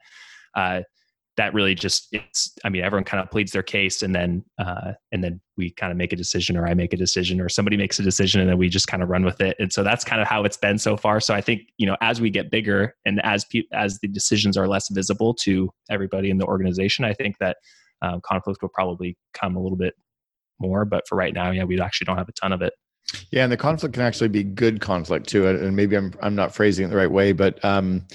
[0.56, 0.80] uh,
[1.36, 4.92] that really just it's i mean everyone kind of pleads their case and then uh,
[5.12, 7.76] and then we kind of make a decision or i make a decision or somebody
[7.76, 9.56] makes a decision and then we just kind of run with it.
[9.58, 11.20] And so that's kind of how it's been so far.
[11.20, 14.56] So i think you know as we get bigger and as pe- as the decisions
[14.56, 17.56] are less visible to everybody in the organization i think that
[18.02, 19.94] um, conflict will probably come a little bit
[20.60, 20.84] more.
[20.84, 22.72] But for right now yeah we actually don't have a ton of it
[23.30, 25.46] yeah, and the conflict can actually be good conflict too.
[25.46, 28.06] And maybe I'm I'm not phrasing it the right way, but um,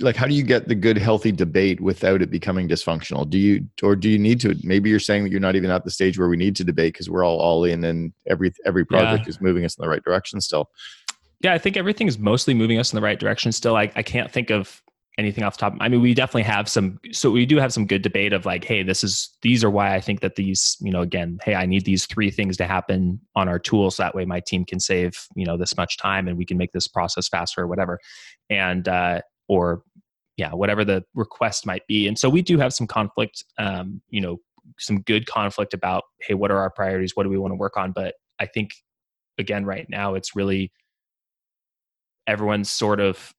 [0.00, 3.28] like how do you get the good, healthy debate without it becoming dysfunctional?
[3.28, 4.56] Do you or do you need to?
[4.62, 6.94] Maybe you're saying that you're not even at the stage where we need to debate
[6.94, 9.30] because we're all all in and every every project yeah.
[9.30, 10.70] is moving us in the right direction still.
[11.40, 13.76] Yeah, I think everything is mostly moving us in the right direction still.
[13.76, 14.82] I, I can't think of
[15.18, 15.74] anything off the top.
[15.80, 16.98] I mean, we definitely have some.
[17.12, 19.94] So we do have some good debate of like, hey, this is these are why
[19.94, 23.20] I think that these, you know, again, hey, I need these three things to happen
[23.34, 26.28] on our tool, so that way my team can save, you know, this much time
[26.28, 27.98] and we can make this process faster or whatever,
[28.50, 29.82] and uh, or
[30.36, 32.06] yeah, whatever the request might be.
[32.06, 34.38] And so we do have some conflict, um, you know,
[34.78, 37.16] some good conflict about hey, what are our priorities?
[37.16, 37.92] What do we want to work on?
[37.92, 38.72] But I think
[39.38, 40.72] again, right now, it's really
[42.26, 43.32] everyone's sort of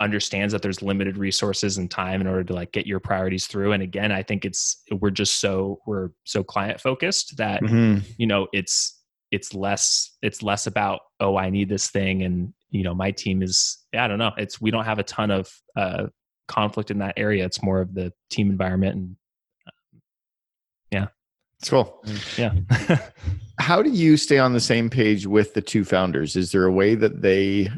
[0.00, 3.72] understands that there's limited resources and time in order to like get your priorities through
[3.72, 7.98] and again i think it's we're just so we're so client focused that mm-hmm.
[8.16, 12.84] you know it's it's less it's less about oh i need this thing and you
[12.84, 16.06] know my team is i don't know it's we don't have a ton of uh
[16.46, 19.16] conflict in that area it's more of the team environment and
[19.66, 20.00] um,
[20.90, 21.06] yeah.
[21.60, 22.04] It's cool.
[22.36, 22.54] Yeah.
[23.58, 26.36] How do you stay on the same page with the two founders?
[26.36, 27.68] Is there a way that they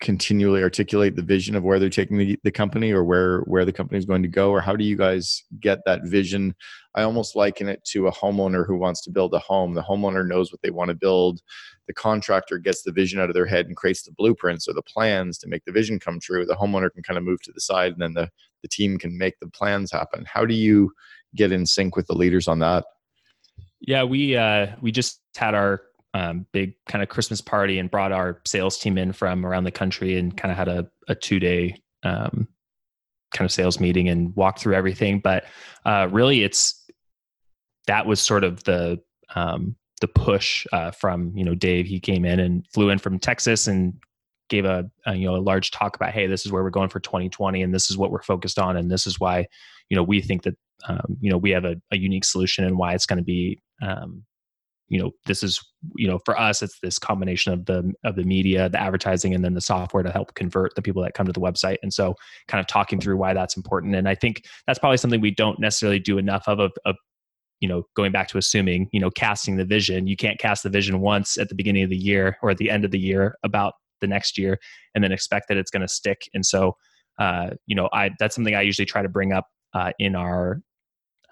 [0.00, 3.72] continually articulate the vision of where they're taking the, the company or where where the
[3.72, 4.50] company is going to go?
[4.50, 6.54] Or how do you guys get that vision?
[6.94, 9.74] I almost liken it to a homeowner who wants to build a home.
[9.74, 11.40] The homeowner knows what they want to build.
[11.86, 14.82] The contractor gets the vision out of their head and creates the blueprints or the
[14.82, 16.44] plans to make the vision come true.
[16.44, 18.30] The homeowner can kind of move to the side and then the,
[18.62, 20.24] the team can make the plans happen.
[20.26, 20.92] How do you
[21.34, 22.84] get in sync with the leaders on that?
[23.80, 25.82] Yeah we uh we just had our
[26.16, 29.70] um, big kind of Christmas party and brought our sales team in from around the
[29.70, 32.48] country and kind of had a, a two day um,
[33.34, 35.20] kind of sales meeting and walked through everything.
[35.20, 35.44] But
[35.84, 36.88] uh, really, it's
[37.86, 38.98] that was sort of the
[39.34, 41.86] um, the push uh, from you know Dave.
[41.86, 43.92] He came in and flew in from Texas and
[44.48, 46.88] gave a, a, you know a large talk about hey, this is where we're going
[46.88, 49.46] for 2020 and this is what we're focused on and this is why
[49.90, 50.56] you know we think that
[50.88, 53.60] um, you know we have a, a unique solution and why it's going to be
[53.82, 54.24] um,
[54.88, 55.60] you know this is
[55.96, 59.44] you know for us it's this combination of the of the media the advertising and
[59.44, 61.76] then the software to help convert the people that come to the website.
[61.82, 62.14] And so
[62.48, 63.94] kind of talking through why that's important.
[63.94, 66.96] And i think that's probably something we don't necessarily do enough of of, of
[67.60, 70.06] you know going back to assuming you know casting the vision.
[70.06, 72.70] You can't cast the vision once at the beginning of the year or at the
[72.70, 74.58] end of the year about the next year
[74.94, 76.28] and then expect that it's going to stick.
[76.34, 76.76] And so
[77.18, 80.60] uh, you know i that's something i usually try to bring up uh, in our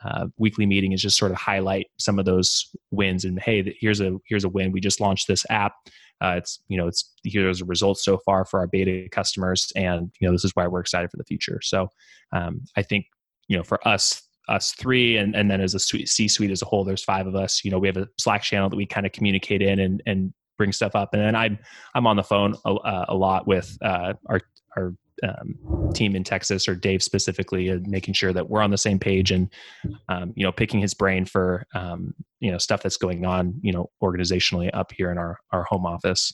[0.05, 4.01] uh, weekly meeting is just sort of highlight some of those wins and hey here's
[4.01, 4.73] a here's a win.
[4.73, 5.73] We just launched this app.
[6.21, 10.13] Uh, it's you know it's here's the results so far for our beta customers and
[10.21, 11.61] you know this is why we're excited for the future.
[11.63, 11.89] So
[12.33, 13.07] um, i think
[13.49, 16.67] you know for us us three and, and then as a c suite as a
[16.67, 17.65] whole there's five of us.
[17.65, 20.33] You know we have a slack channel that we kind of communicate in and and
[20.57, 21.11] bring stuff up.
[21.15, 21.59] And then i'm
[21.95, 24.41] i'm on the phone a, uh, a lot with uh, our
[24.77, 28.79] our um, team in Texas or Dave specifically, and making sure that we're on the
[28.79, 29.49] same page and
[30.09, 33.73] um, you know picking his brain for um, you know stuff that's going on you
[33.73, 36.33] know organizationally up here in our our home office.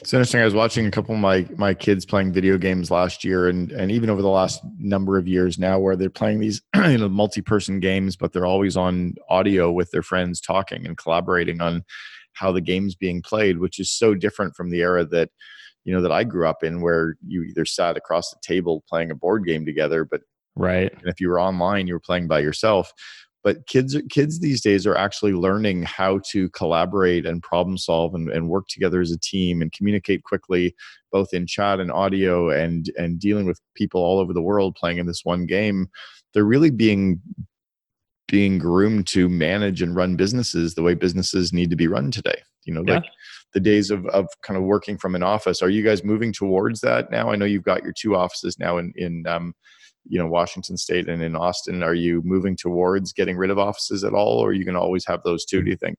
[0.00, 0.40] It's interesting.
[0.40, 3.70] I was watching a couple of my my kids playing video games last year, and
[3.72, 7.08] and even over the last number of years now, where they're playing these you know
[7.08, 11.84] multi person games, but they're always on audio with their friends talking and collaborating on
[12.32, 15.30] how the game's being played, which is so different from the era that
[15.84, 19.10] you know that I grew up in where you either sat across the table playing
[19.10, 20.22] a board game together, but
[20.56, 20.92] right.
[20.92, 22.92] And if you were online, you were playing by yourself.
[23.42, 28.30] But kids kids these days are actually learning how to collaborate and problem solve and,
[28.30, 30.74] and work together as a team and communicate quickly,
[31.12, 34.96] both in chat and audio and and dealing with people all over the world playing
[34.96, 35.88] in this one game.
[36.32, 37.20] They're really being
[38.28, 42.40] being groomed to manage and run businesses the way businesses need to be run today.
[42.64, 42.94] You know, yeah.
[42.94, 43.04] like
[43.54, 45.62] the days of, of kind of working from an office.
[45.62, 47.30] Are you guys moving towards that now?
[47.30, 49.54] I know you've got your two offices now in, in um,
[50.06, 51.82] you know, Washington State and in Austin.
[51.82, 54.80] Are you moving towards getting rid of offices at all, or are you going to
[54.80, 55.62] always have those two?
[55.62, 55.98] Do you think?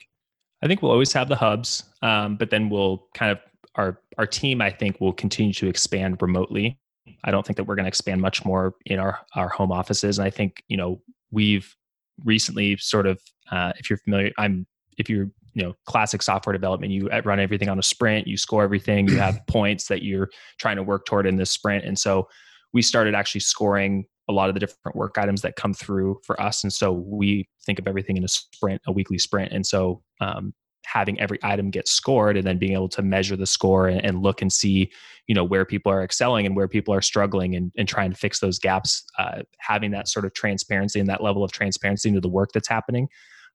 [0.62, 3.40] I think we'll always have the hubs, um, but then we'll kind of
[3.76, 4.62] our our team.
[4.62, 6.78] I think will continue to expand remotely.
[7.24, 10.20] I don't think that we're going to expand much more in our our home offices.
[10.20, 11.76] And I think you know we've
[12.24, 13.20] recently sort of,
[13.52, 14.66] uh, if you're familiar, I'm
[14.98, 18.64] if you're you know classic software development you run everything on a sprint you score
[18.64, 21.86] everything you have points that you're trying to work toward in this sprint.
[21.86, 22.28] And so
[22.74, 26.40] we started actually scoring a lot of the different work items that come through for
[26.42, 26.64] us.
[26.64, 29.52] And so we think of everything in a sprint a weekly sprint.
[29.52, 30.54] And so um,
[30.86, 34.22] having every item get scored and then being able to measure the score and, and,
[34.22, 34.92] look and see
[35.28, 38.18] you know where people are excelling and where people are struggling and, and trying to
[38.18, 42.22] fix those gaps uh, having that sort of transparency and that level of transparency into
[42.22, 43.08] the work that's happening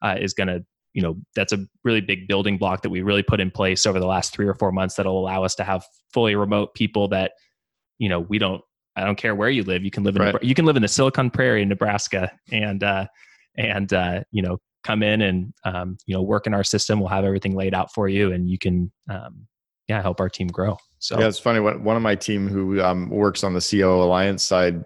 [0.03, 3.23] uh, is going to you know that's a really big building block that we really
[3.23, 5.85] put in place over the last three or four months that'll allow us to have
[6.13, 7.33] fully remote people that
[7.99, 8.63] you know we don't
[8.97, 10.43] i don't care where you live you can live in right.
[10.43, 13.07] you can live in the silicon prairie in nebraska and uh
[13.57, 17.09] and uh you know come in and um you know work in our system we'll
[17.09, 19.47] have everything laid out for you and you can um
[19.89, 23.09] yeah help our team grow so yeah it's funny one of my team who um
[23.11, 24.85] works on the COO alliance side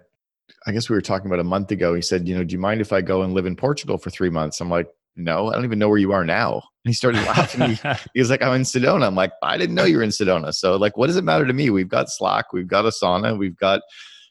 [0.67, 1.95] I guess we were talking about a month ago.
[1.95, 4.11] He said, you know, do you mind if I go and live in Portugal for
[4.11, 4.61] three months?
[4.61, 6.55] I'm like, no, I don't even know where you are now.
[6.55, 7.71] And he started laughing.
[7.71, 7.75] he,
[8.15, 9.07] he, was like, I'm in Sedona.
[9.07, 10.53] I'm like, I didn't know you were in Sedona.
[10.53, 11.71] So like, what does it matter to me?
[11.71, 13.81] We've got Slack, we've got Asana, we've got,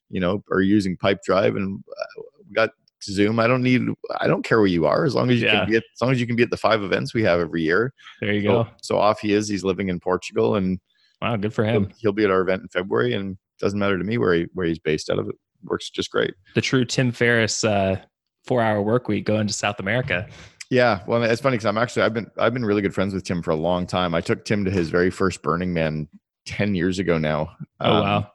[0.10, 3.40] you know, are using Pipedrive and uh, we got Zoom.
[3.40, 3.82] I don't need,
[4.20, 5.60] I don't care where you are as long as you yeah.
[5.60, 7.40] can be at, as long as you can be at the five events we have
[7.40, 7.94] every year.
[8.22, 8.70] There you so, go.
[8.82, 9.48] So off he is.
[9.48, 10.80] He's living in Portugal and
[11.22, 11.86] wow, good for him.
[11.86, 14.48] He'll, he'll be at our event in February and doesn't matter to me where he,
[14.54, 15.30] where he's based out of.
[15.30, 16.34] It works just great.
[16.56, 17.98] The true Tim Ferriss, uh,
[18.46, 20.28] four hour work week going to South America.
[20.70, 23.24] Yeah, well, it's funny because I'm actually I've been I've been really good friends with
[23.24, 24.16] Tim for a long time.
[24.16, 26.08] I took Tim to his very first Burning Man
[26.46, 27.56] ten years ago now.
[27.80, 28.32] Oh um, wow!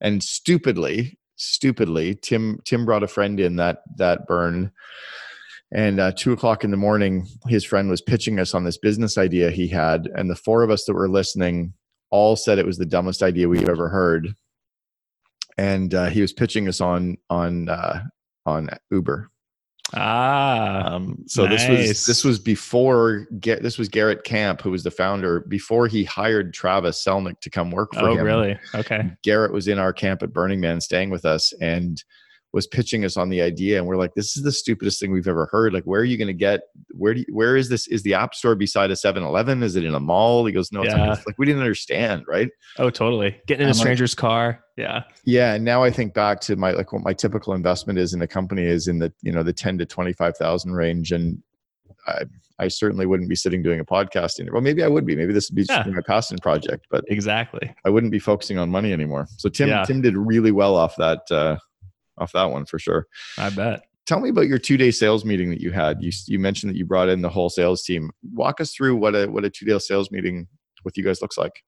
[0.00, 4.72] And stupidly, stupidly, Tim Tim brought a friend in that that burn,
[5.72, 9.18] and uh, two o'clock in the morning, his friend was pitching us on this business
[9.18, 11.74] idea he had, and the four of us that were listening
[12.10, 14.34] all said it was the dumbest idea we've ever heard.
[15.58, 18.04] And uh, he was pitching us on on uh,
[18.46, 19.30] on Uber
[19.94, 21.66] Ah, um, so nice.
[21.66, 25.86] this was this was before get this was Garrett Camp, who was the founder, before
[25.86, 28.20] he hired Travis Selnick to come work for oh, him.
[28.20, 28.58] Oh, really?
[28.74, 29.10] Okay.
[29.22, 32.02] Garrett was in our camp at Burning Man, staying with us, and
[32.52, 35.28] was pitching us on the idea and we're like this is the stupidest thing we've
[35.28, 37.86] ever heard like where are you going to get where do you, where is this
[37.88, 40.84] is the app store beside a 7-eleven is it in a mall he goes no
[40.84, 41.10] yeah.
[41.10, 44.64] like, like we didn't understand right oh totally getting in I'm a stranger's like, car
[44.76, 48.12] yeah yeah and now i think back to my like what my typical investment is
[48.12, 51.42] in a company is in the you know the 10 to 25000 range and
[52.06, 52.24] I,
[52.58, 55.14] I certainly wouldn't be sitting doing a podcast in Well, maybe I would be.
[55.14, 55.84] Maybe this would be yeah.
[55.86, 59.28] my passion project, but exactly, I wouldn't be focusing on money anymore.
[59.36, 59.84] So Tim, yeah.
[59.84, 61.58] Tim did really well off that uh,
[62.18, 63.06] off that one for sure.
[63.38, 63.84] I bet.
[64.06, 66.02] tell me about your two day sales meeting that you had.
[66.02, 68.10] You you mentioned that you brought in the whole sales team.
[68.32, 70.46] Walk us through what a what a two day sales meeting
[70.84, 71.62] with you guys looks like.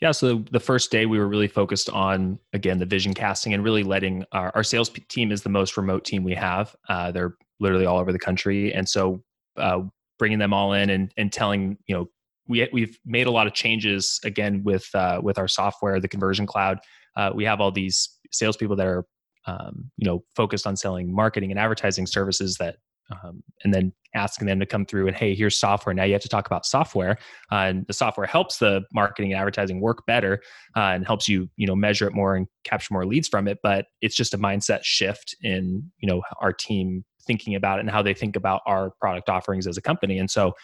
[0.00, 3.64] Yeah, so the first day we were really focused on again the vision casting and
[3.64, 6.74] really letting our, our sales team is the most remote team we have.
[6.88, 9.22] Uh, they're literally all over the country, and so
[9.56, 9.80] uh,
[10.18, 12.08] bringing them all in and and telling you know
[12.48, 16.46] we we've made a lot of changes again with uh, with our software, the Conversion
[16.46, 16.80] Cloud.
[17.16, 19.06] Uh, we have all these salespeople that are
[19.46, 22.76] um, you know focused on selling marketing and advertising services that
[23.10, 25.94] um, and then asking them to come through and hey here's software.
[25.94, 27.18] Now you have to talk about software
[27.52, 30.40] uh, and the software helps the marketing and advertising work better
[30.76, 33.58] uh, and helps you you know measure it more and capture more leads from it
[33.62, 37.90] but it's just a mindset shift in you know our team thinking about it and
[37.90, 40.18] how they think about our product offerings as a company.
[40.18, 40.54] And so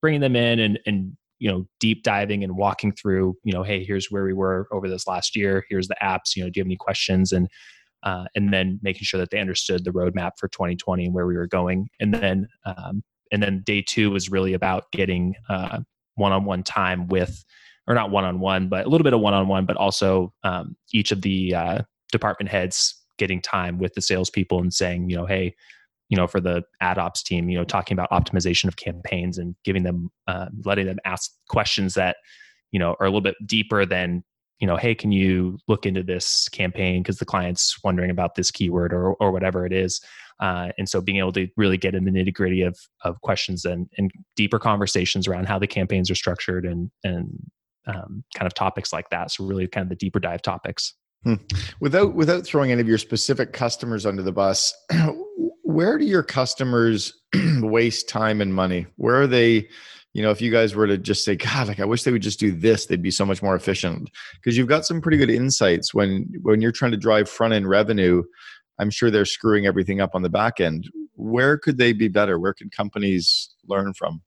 [0.00, 3.84] bringing them in and and you know deep diving and walking through you know hey
[3.84, 5.64] here's where we were over this last year.
[5.68, 6.36] Here's the apps.
[6.36, 7.32] You know do you have any questions?
[7.32, 7.48] And
[8.02, 11.36] uh, and then making sure that they understood the roadmap for 2020 and where we
[11.36, 11.88] were going.
[12.00, 15.80] And then um, and then day two was really about getting uh,
[16.14, 17.44] one-on-one time with,
[17.86, 21.54] or not one-on-one, but a little bit of one-on-one, but also um, each of the
[21.54, 21.78] uh,
[22.12, 25.54] department heads getting time with the salespeople and saying, you know, hey,
[26.08, 29.54] you know, for the ad ops team, you know, talking about optimization of campaigns and
[29.64, 32.16] giving them, uh, letting them ask questions that,
[32.72, 34.24] you know, are a little bit deeper than
[34.60, 38.50] you know, hey, can you look into this campaign because the client's wondering about this
[38.50, 40.00] keyword or or whatever it is.
[40.40, 43.64] Uh, and so being able to really get in the nitty gritty of of questions
[43.64, 47.38] and and deeper conversations around how the campaigns are structured and and
[47.86, 49.30] um, kind of topics like that.
[49.30, 50.94] So really kind of the deeper dive topics.
[51.24, 51.34] Hmm.
[51.80, 54.74] Without without throwing any of your specific customers under the bus,
[55.62, 57.12] where do your customers
[57.60, 58.86] waste time and money?
[58.96, 59.68] Where are they?
[60.14, 62.22] You know, if you guys were to just say, God, like I wish they would
[62.22, 64.10] just do this, they'd be so much more efficient.
[64.34, 67.68] Because you've got some pretty good insights when when you're trying to drive front end
[67.68, 68.22] revenue.
[68.80, 70.88] I'm sure they're screwing everything up on the back end.
[71.14, 72.38] Where could they be better?
[72.38, 74.22] Where could companies learn from?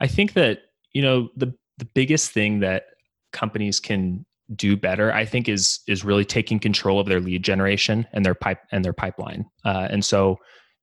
[0.00, 0.60] I think that,
[0.92, 2.84] you know, the the biggest thing that
[3.32, 4.24] companies can
[4.56, 8.34] do better i think is is really taking control of their lead generation and their
[8.34, 10.36] pipe and their pipeline uh, and so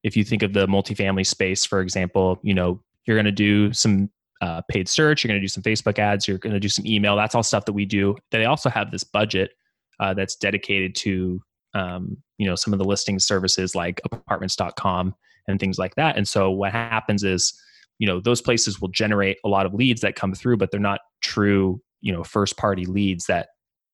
[0.03, 3.73] if you think of the multifamily space for example you know you're going to do
[3.73, 4.09] some
[4.41, 6.85] uh, paid search, you're going to do some Facebook ads, you're going to do some
[6.85, 7.15] email.
[7.15, 8.17] That's all stuff that we do.
[8.31, 9.51] They also have this budget
[9.99, 11.41] uh, that's dedicated to
[11.73, 15.15] um, you know some of the listing services like apartments.com
[15.47, 16.17] and things like that.
[16.17, 17.53] And so what happens is
[17.99, 20.79] you know those places will generate a lot of leads that come through, but they're
[20.79, 23.49] not true you know first party leads that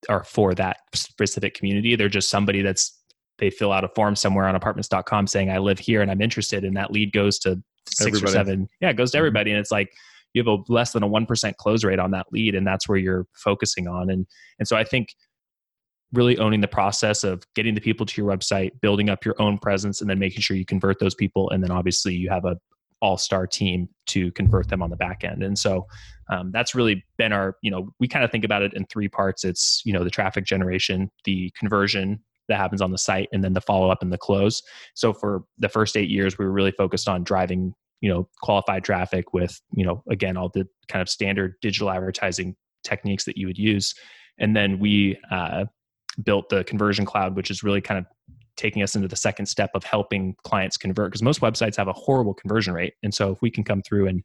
[0.09, 1.95] are for that specific community.
[1.95, 2.93] They're just somebody that's
[3.39, 6.63] they fill out a form somewhere on apartments.com saying I live here and I'm interested,
[6.63, 8.31] and that lead goes to six everybody.
[8.31, 8.67] or seven.
[8.81, 9.21] Yeah, it goes to mm-hmm.
[9.21, 9.91] everybody, and it's like
[10.33, 12.87] you have a less than a one percent close rate on that lead, and that's
[12.87, 14.09] where you're focusing on.
[14.09, 14.25] And
[14.59, 15.09] and so I think
[16.13, 19.57] really owning the process of getting the people to your website, building up your own
[19.57, 22.57] presence, and then making sure you convert those people, and then obviously you have a
[23.01, 25.85] all-star team to convert them on the back end and so
[26.31, 29.07] um, that's really been our you know we kind of think about it in three
[29.07, 33.43] parts it's you know the traffic generation the conversion that happens on the site and
[33.43, 34.61] then the follow up and the close.
[34.95, 38.83] So for the first eight years, we were really focused on driving, you know, qualified
[38.83, 43.47] traffic with, you know, again, all the kind of standard digital advertising techniques that you
[43.47, 43.93] would use.
[44.39, 45.65] And then we uh,
[46.23, 48.05] built the conversion cloud, which is really kind of
[48.55, 51.93] taking us into the second step of helping clients convert because most websites have a
[51.93, 52.93] horrible conversion rate.
[53.03, 54.23] And so if we can come through and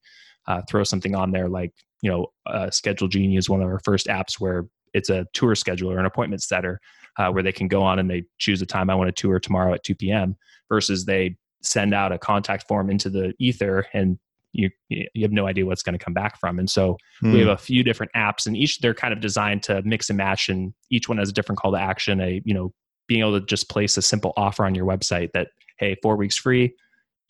[0.48, 3.80] uh, throw something on there like, you know, uh, Schedule Genie is one of our
[3.84, 6.80] first apps where it's a tour scheduler, an appointment setter
[7.18, 9.38] uh, where they can go on and they choose a time I want to tour
[9.38, 10.36] tomorrow at 2 p.m.
[10.68, 14.18] versus they send out a contact form into the ether and
[14.52, 16.58] you you have no idea what's going to come back from.
[16.58, 17.54] And so we have hmm.
[17.54, 20.74] a few different apps and each they're kind of designed to mix and match and
[20.90, 22.72] each one has a different call to action, a you know
[23.08, 25.48] being able to just place a simple offer on your website that
[25.78, 26.74] hey, 4 weeks free,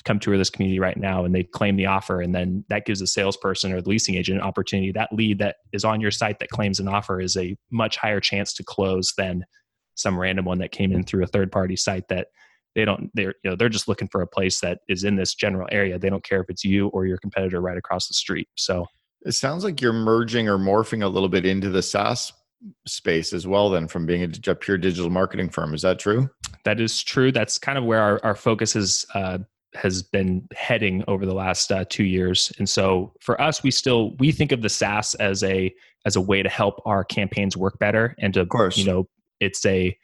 [0.04, 3.00] come tour this community right now and they claim the offer and then that gives
[3.00, 6.38] a salesperson or the leasing agent an opportunity that lead that is on your site
[6.40, 9.44] that claims an offer is a much higher chance to close than
[10.02, 12.28] some random one that came in through a third party site that
[12.74, 15.34] they don't they're you know they're just looking for a place that is in this
[15.34, 15.98] general area.
[15.98, 18.48] They don't care if it's you or your competitor right across the street.
[18.56, 18.86] So
[19.24, 22.32] it sounds like you're merging or morphing a little bit into the SaaS
[22.86, 25.74] space as well then from being a, pure digital marketing firm.
[25.74, 26.30] Is that true?
[26.64, 27.32] That is true.
[27.32, 29.38] That's kind of where our, our focus is uh,
[29.74, 32.52] has been heading over the last uh, two years.
[32.58, 35.72] And so for us we still we think of the saas as a
[36.04, 39.08] as a way to help our campaigns work better and to you know
[39.42, 39.96] it's a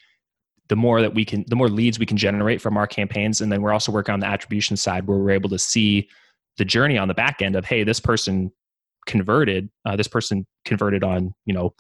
[0.68, 3.50] the more that we can the more leads we can generate from our campaigns and
[3.50, 6.08] then we're also working on the attribution side where we're able to see
[6.58, 8.50] the journey on the back end of hey this person
[9.06, 11.74] converted uh, this person converted on you know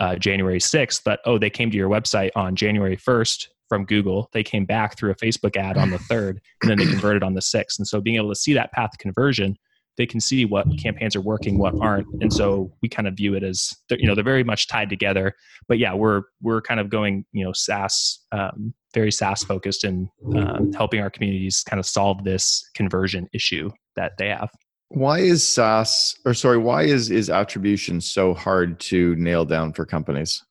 [0.00, 4.28] uh, january 6th but oh they came to your website on january 1st from Google.
[4.32, 7.34] They came back through a Facebook ad on the third, and then they converted on
[7.34, 7.78] the sixth.
[7.78, 9.56] And so being able to see that path conversion,
[9.98, 12.06] they can see what campaigns are working, what aren't.
[12.22, 15.34] And so we kind of view it as you know they're very much tied together.
[15.66, 20.08] But yeah, we're we're kind of going you know SaaS, um, very SaaS focused, and
[20.36, 24.50] um, helping our communities kind of solve this conversion issue that they have.
[24.90, 29.84] Why is SaaS or sorry, why is is attribution so hard to nail down for
[29.84, 30.42] companies?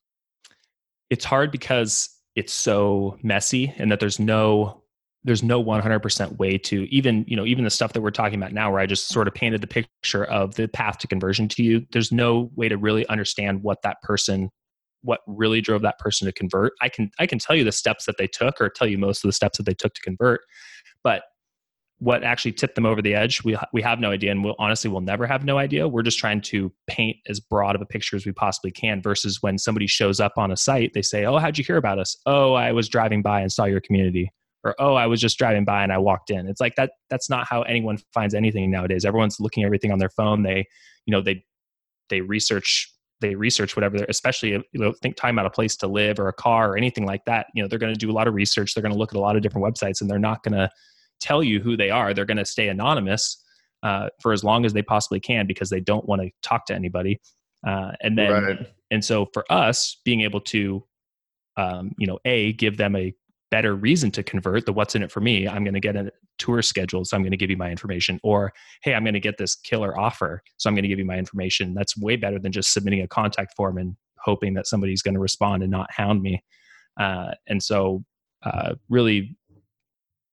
[1.10, 4.82] It's hard because it's so messy and that there's no
[5.28, 8.52] there's no 100% way to even you know even the stuff that we're talking about
[8.52, 11.62] now where i just sort of painted the picture of the path to conversion to
[11.62, 14.48] you there's no way to really understand what that person
[15.02, 16.72] what really drove that person to convert.
[16.80, 19.22] I can i can tell you the steps that they took or tell you most
[19.22, 20.40] of the steps that they took to convert
[21.04, 21.22] but
[22.00, 24.88] what actually tipped them over the edge we we have no idea and we'll honestly
[24.88, 25.86] we'll never have no idea.
[25.86, 29.42] We're just trying to paint as broad of a picture as we possibly can versus
[29.42, 32.16] when somebody shows up on a site they say oh how'd you hear about us?
[32.24, 34.32] Oh i was driving by and saw your community
[34.64, 37.30] or oh i was just driving by and i walked in it's like that that's
[37.30, 40.66] not how anyone finds anything nowadays everyone's looking everything on their phone they
[41.06, 41.42] you know they
[42.10, 45.86] they research they research whatever they're especially you know think time about a place to
[45.86, 48.12] live or a car or anything like that you know they're going to do a
[48.12, 50.18] lot of research they're going to look at a lot of different websites and they're
[50.18, 50.70] not going to
[51.20, 52.14] tell you who they are.
[52.14, 53.42] They're going to stay anonymous
[53.82, 56.74] uh, for as long as they possibly can because they don't want to talk to
[56.74, 57.20] anybody.
[57.66, 58.66] Uh, and then, right.
[58.90, 60.84] and so for us, being able to,
[61.56, 63.12] um, you know, a give them a
[63.50, 66.10] better reason to convert the what's in it for me i'm going to get a
[66.38, 69.20] tour scheduled so i'm going to give you my information or hey i'm going to
[69.20, 72.38] get this killer offer so i'm going to give you my information that's way better
[72.38, 75.90] than just submitting a contact form and hoping that somebody's going to respond and not
[75.90, 76.42] hound me
[76.98, 78.04] uh, and so
[78.42, 79.36] uh, really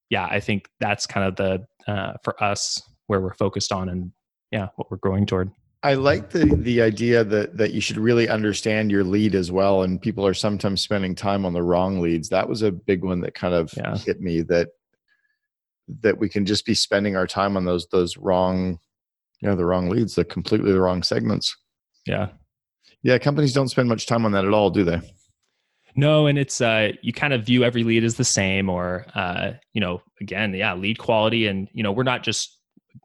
[0.10, 4.12] yeah, I think that's kind of the uh, for us where we're focused on and
[4.52, 5.52] yeah, what we're growing toward.
[5.86, 9.84] I like the the idea that that you should really understand your lead as well,
[9.84, 12.28] and people are sometimes spending time on the wrong leads.
[12.30, 13.96] That was a big one that kind of yeah.
[13.96, 14.70] hit me that
[16.02, 18.80] that we can just be spending our time on those those wrong,
[19.42, 21.56] you know, the wrong leads, the completely the wrong segments.
[22.08, 22.30] Yeah,
[23.04, 23.20] yeah.
[23.20, 25.00] Companies don't spend much time on that at all, do they?
[25.96, 29.52] No, and it's uh, you kind of view every lead as the same, or uh,
[29.74, 32.55] you know, again, yeah, lead quality, and you know, we're not just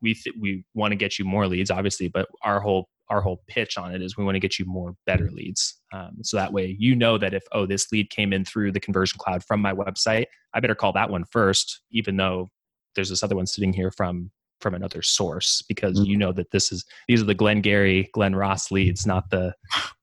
[0.02, 3.42] we th- we want to get you more leads, obviously, but our whole our whole
[3.48, 5.80] pitch on it is we want to get you more better leads.
[5.92, 8.80] Um, so that way, you know that if oh this lead came in through the
[8.80, 12.48] conversion cloud from my website, I better call that one first, even though
[12.94, 14.30] there's this other one sitting here from
[14.60, 16.10] from another source because mm-hmm.
[16.10, 19.54] you know that this is these are the Glengarry, Glen Ross leads, not the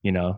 [0.02, 0.36] you know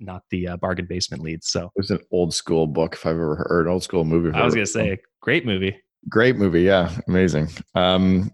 [0.00, 1.48] not the uh, bargain basement leads.
[1.48, 4.30] So it was an old school book if I've ever heard an old school movie.
[4.36, 5.76] I was gonna say great movie.
[6.08, 7.48] Great movie, yeah, amazing.
[7.74, 8.32] Um,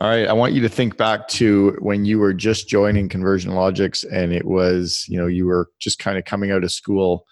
[0.00, 3.52] all right, I want you to think back to when you were just joining Conversion
[3.52, 7.26] Logix, and it was you know you were just kind of coming out of school.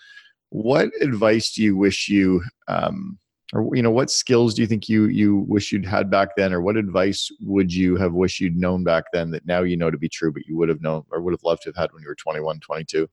[0.51, 3.19] What advice do you wish you, um,
[3.53, 6.53] or you know, what skills do you think you you wish you'd had back then,
[6.53, 9.91] or what advice would you have wished you'd known back then that now you know
[9.91, 11.93] to be true, but you would have known or would have loved to have had
[11.93, 13.09] when you were 21, 22?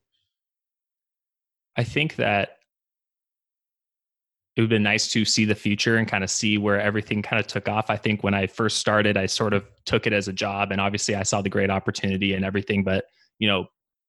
[1.75, 2.57] I think that
[4.55, 7.21] it would have been nice to see the future and kind of see where everything
[7.21, 7.89] kind of took off.
[7.89, 10.81] I think when I first started, I sort of took it as a job, and
[10.81, 13.05] obviously I saw the great opportunity and everything, but
[13.39, 13.67] you know,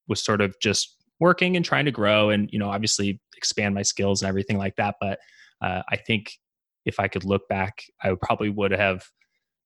[0.09, 3.83] was sort of just working and trying to grow and you know, obviously expand my
[3.83, 4.97] skills and everything like that.
[5.01, 5.21] But
[5.61, 6.33] uh, I think
[6.85, 9.05] if I could look back, I probably would have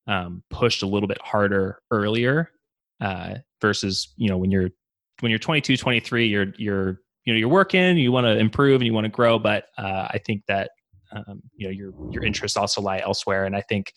[0.06, 2.50] um, pushed a little bit harder earlier
[3.00, 4.70] uh, versus you know when you're
[5.20, 8.86] when you're 22, 23, you're you're you know you're working, you want to improve, and
[8.86, 9.38] you want to grow.
[9.38, 10.70] But uh, I think that
[11.12, 13.44] um, you know your your interests also lie elsewhere.
[13.44, 13.92] And I think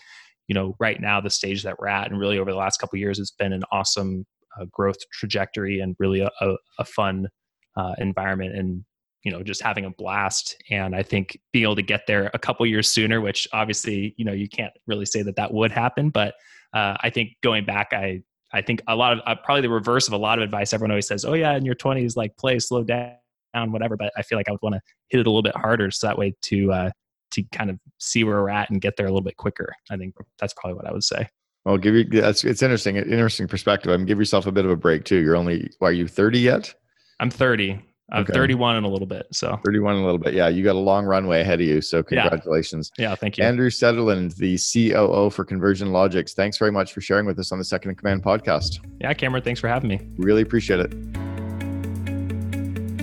[0.47, 2.99] you know right now the stage that we're at, and really over the last couple
[2.99, 4.25] years, it's been an awesome
[4.59, 7.30] uh, growth trajectory and really a, a, a fun
[7.77, 8.84] uh, environment and
[9.23, 12.39] you know just having a blast and i think being able to get there a
[12.39, 16.09] couple years sooner which obviously you know you can't really say that that would happen
[16.09, 16.36] but
[16.73, 18.21] uh, i think going back i
[18.54, 20.74] I think a lot of uh, probably the reverse of a lot of advice.
[20.74, 23.18] Everyone always says, "Oh yeah, in your 20s, like play, slow down,
[23.54, 25.91] whatever." But I feel like I would want to hit it a little bit harder,
[25.91, 26.89] so that way to uh,
[27.32, 29.74] to kind of see where we're at and get there a little bit quicker.
[29.89, 31.28] I think that's probably what I would say.
[31.66, 33.91] Well, give you that's it's interesting, interesting perspective.
[33.91, 35.18] I mean, give yourself a bit of a break too.
[35.18, 36.74] You're only, are you 30 yet?
[37.20, 37.80] I'm 30.
[38.12, 38.34] I'm okay.
[38.34, 39.28] 31 in a little bit.
[39.32, 40.34] So 31 in a little bit.
[40.34, 41.82] Yeah, you got a long runway ahead of you.
[41.82, 42.91] So congratulations.
[42.97, 43.43] Yeah, yeah thank you.
[43.43, 46.34] Andrew Sutherland, the COO for Conversion Logix.
[46.34, 48.80] Thanks very much for sharing with us on the Second in Command podcast.
[48.99, 49.99] Yeah, Cameron, thanks for having me.
[50.18, 50.93] Really appreciate it.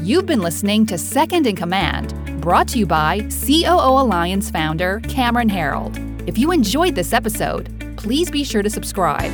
[0.02, 5.48] You've been listening to Second in Command, brought to you by COO Alliance founder Cameron
[5.48, 5.98] Herold.
[6.28, 9.32] If you enjoyed this episode, please be sure to subscribe.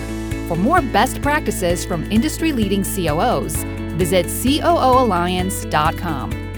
[0.49, 3.65] For more best practices from industry leading COOs,
[3.97, 6.52] visit COOalliance.com.